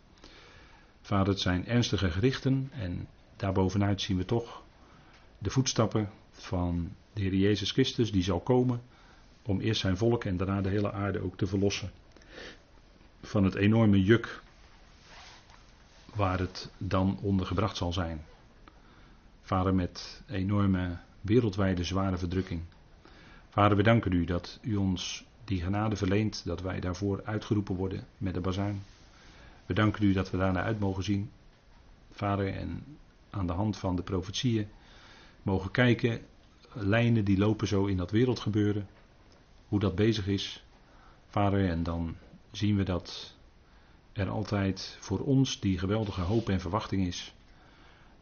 Vader, 1.01 1.27
het 1.27 1.39
zijn 1.39 1.67
ernstige 1.67 2.11
gerichten 2.11 2.69
en 2.71 3.07
daarbovenuit 3.35 4.01
zien 4.01 4.17
we 4.17 4.25
toch 4.25 4.63
de 5.37 5.49
voetstappen 5.49 6.09
van 6.31 6.91
de 7.13 7.21
Heer 7.21 7.35
Jezus 7.35 7.71
Christus, 7.71 8.11
die 8.11 8.23
zal 8.23 8.39
komen 8.39 8.81
om 9.41 9.59
eerst 9.59 9.81
zijn 9.81 9.97
volk 9.97 10.23
en 10.23 10.37
daarna 10.37 10.61
de 10.61 10.69
hele 10.69 10.91
aarde 10.91 11.19
ook 11.19 11.37
te 11.37 11.47
verlossen 11.47 11.91
van 13.21 13.43
het 13.43 13.55
enorme 13.55 14.03
juk 14.03 14.41
waar 16.15 16.39
het 16.39 16.71
dan 16.77 17.19
onder 17.21 17.45
gebracht 17.45 17.77
zal 17.77 17.93
zijn. 17.93 18.25
Vader, 19.41 19.75
met 19.75 20.21
enorme 20.27 20.97
wereldwijde 21.21 21.83
zware 21.83 22.17
verdrukking. 22.17 22.61
Vader, 23.49 23.77
we 23.77 23.83
danken 23.83 24.11
u 24.11 24.25
dat 24.25 24.59
u 24.61 24.75
ons 24.75 25.25
die 25.49 25.61
genade 25.61 25.95
verleent 25.95 26.41
dat 26.45 26.61
wij 26.61 26.79
daarvoor 26.79 27.21
uitgeroepen 27.23 27.75
worden 27.75 28.07
met 28.17 28.33
de 28.33 28.41
bazuin. 28.41 28.83
We 29.65 29.73
danken 29.73 30.03
u 30.03 30.13
dat 30.13 30.31
we 30.31 30.37
daarna 30.37 30.63
uit 30.63 30.79
mogen 30.79 31.03
zien, 31.03 31.31
Vader, 32.11 32.53
en 32.53 32.83
aan 33.29 33.47
de 33.47 33.53
hand 33.53 33.77
van 33.77 33.95
de 33.95 34.01
profetieën 34.01 34.67
mogen 35.41 35.71
kijken, 35.71 36.21
lijnen 36.73 37.25
die 37.25 37.37
lopen 37.37 37.67
zo 37.67 37.85
in 37.85 37.97
dat 37.97 38.11
wereldgebeuren, 38.11 38.87
hoe 39.67 39.79
dat 39.79 39.95
bezig 39.95 40.27
is, 40.27 40.65
Vader, 41.27 41.69
en 41.69 41.83
dan 41.83 42.15
zien 42.51 42.75
we 42.75 42.83
dat 42.83 43.35
er 44.13 44.29
altijd 44.29 44.97
voor 44.99 45.19
ons 45.19 45.59
die 45.59 45.79
geweldige 45.79 46.21
hoop 46.21 46.49
en 46.49 46.59
verwachting 46.59 47.07
is, 47.07 47.33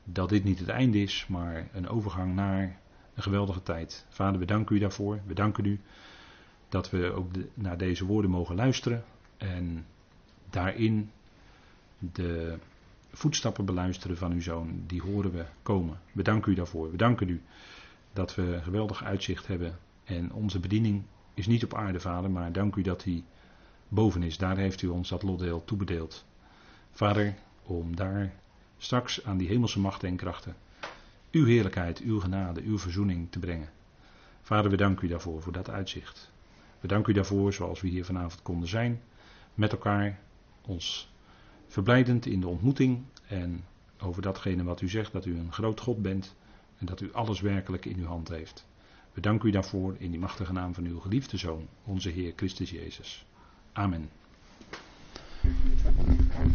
dat 0.04 0.30
dit 0.30 0.44
niet 0.44 0.60
het 0.60 0.70
einde 0.70 1.02
is, 1.02 1.26
maar 1.28 1.68
een 1.74 1.90
overgang 1.90 2.36
naar 2.36 2.80
een 3.14 3.24
geweldige 3.24 3.64
tijd. 3.64 4.06
Vader, 4.10 4.40
we 4.40 4.46
danken 4.46 4.76
u 4.76 4.80
daarvoor. 4.80 5.20
We 5.26 5.34
danken 5.34 5.66
u 5.66 5.80
dat 6.70 6.90
we 6.90 7.12
ook 7.12 7.32
naar 7.54 7.78
deze 7.78 8.06
woorden 8.06 8.32
mogen 8.32 8.56
luisteren 8.56 9.04
en 9.38 9.86
daarin 10.50 11.12
de 12.00 12.58
voetstappen 13.12 13.66
beluisteren 13.66 14.18
van 14.18 14.32
uw 14.32 14.42
zoon, 14.42 14.84
die 14.88 15.02
horen 15.02 15.32
we 15.32 15.46
komen. 15.64 16.00
We 16.12 16.24
danken 16.24 16.52
u 16.52 16.56
daarvoor. 16.56 16.92
We 16.92 16.98
danken 16.98 17.30
u 17.30 17.42
dat 18.14 18.36
we 18.36 18.60
geweldig 18.64 19.04
uitzicht 19.04 19.48
hebben 19.48 19.78
en 20.04 20.34
onze 20.34 20.60
bediening 20.60 21.04
is 21.34 21.48
niet 21.48 21.64
op 21.64 21.74
aarde, 21.74 22.00
vader, 22.00 22.32
maar 22.32 22.52
dank 22.52 22.76
u 22.76 22.82
dat 22.82 23.04
hij 23.04 23.24
boven 23.88 24.24
is. 24.24 24.38
Daar 24.38 24.58
heeft 24.58 24.82
u 24.82 24.88
ons 24.88 25.10
dat 25.10 25.24
lotdeel 25.24 25.66
toebedeeld. 25.66 26.26
Vader, 26.92 27.36
om 27.64 27.96
daar 27.96 28.34
straks 28.78 29.26
aan 29.26 29.38
die 29.38 29.48
hemelse 29.48 29.80
machten 29.80 30.10
en 30.10 30.16
krachten 30.16 30.56
uw 31.32 31.46
heerlijkheid, 31.46 32.00
uw 32.00 32.20
genade, 32.20 32.62
uw 32.62 32.80
verzoening 32.80 33.32
te 33.32 33.40
brengen. 33.40 33.70
Vader, 34.42 34.72
we 34.72 34.78
danken 34.78 35.06
u 35.06 35.10
daarvoor, 35.10 35.42
voor 35.42 35.54
dat 35.54 35.70
uitzicht. 35.70 36.32
We 36.80 36.88
danken 36.88 37.12
u 37.12 37.16
daarvoor, 37.16 37.54
zoals 37.54 37.82
we 37.82 37.88
hier 37.88 38.06
vanavond 38.06 38.42
konden 38.42 38.70
zijn, 38.70 39.02
met 39.54 39.72
elkaar, 39.72 40.20
ons 40.62 41.10
verblijdend 41.68 42.26
in 42.26 42.40
de 42.40 42.48
ontmoeting 42.48 43.04
en 43.28 43.64
over 44.00 44.22
datgene 44.22 44.64
wat 44.64 44.82
u 44.82 44.90
zegt, 44.90 45.12
dat 45.12 45.26
u 45.26 45.38
een 45.38 45.52
groot 45.52 45.80
God 45.80 46.02
bent 46.02 46.36
en 46.78 46.86
dat 46.86 47.02
u 47.02 47.14
alles 47.14 47.42
werkelijk 47.42 47.86
in 47.86 47.98
uw 47.98 48.06
hand 48.06 48.30
heeft. 48.30 48.68
We 49.14 49.22
danken 49.22 49.50
u 49.50 49.52
daarvoor 49.52 49.96
in 49.98 50.12
die 50.12 50.20
machtige 50.20 50.54
naam 50.54 50.74
van 50.74 50.86
uw 50.86 51.00
geliefde 51.00 51.38
Zoon, 51.38 51.68
onze 51.84 52.10
Heer 52.10 52.34
Christus 52.36 52.70
Jezus. 52.70 53.26
Amen. 53.74 54.10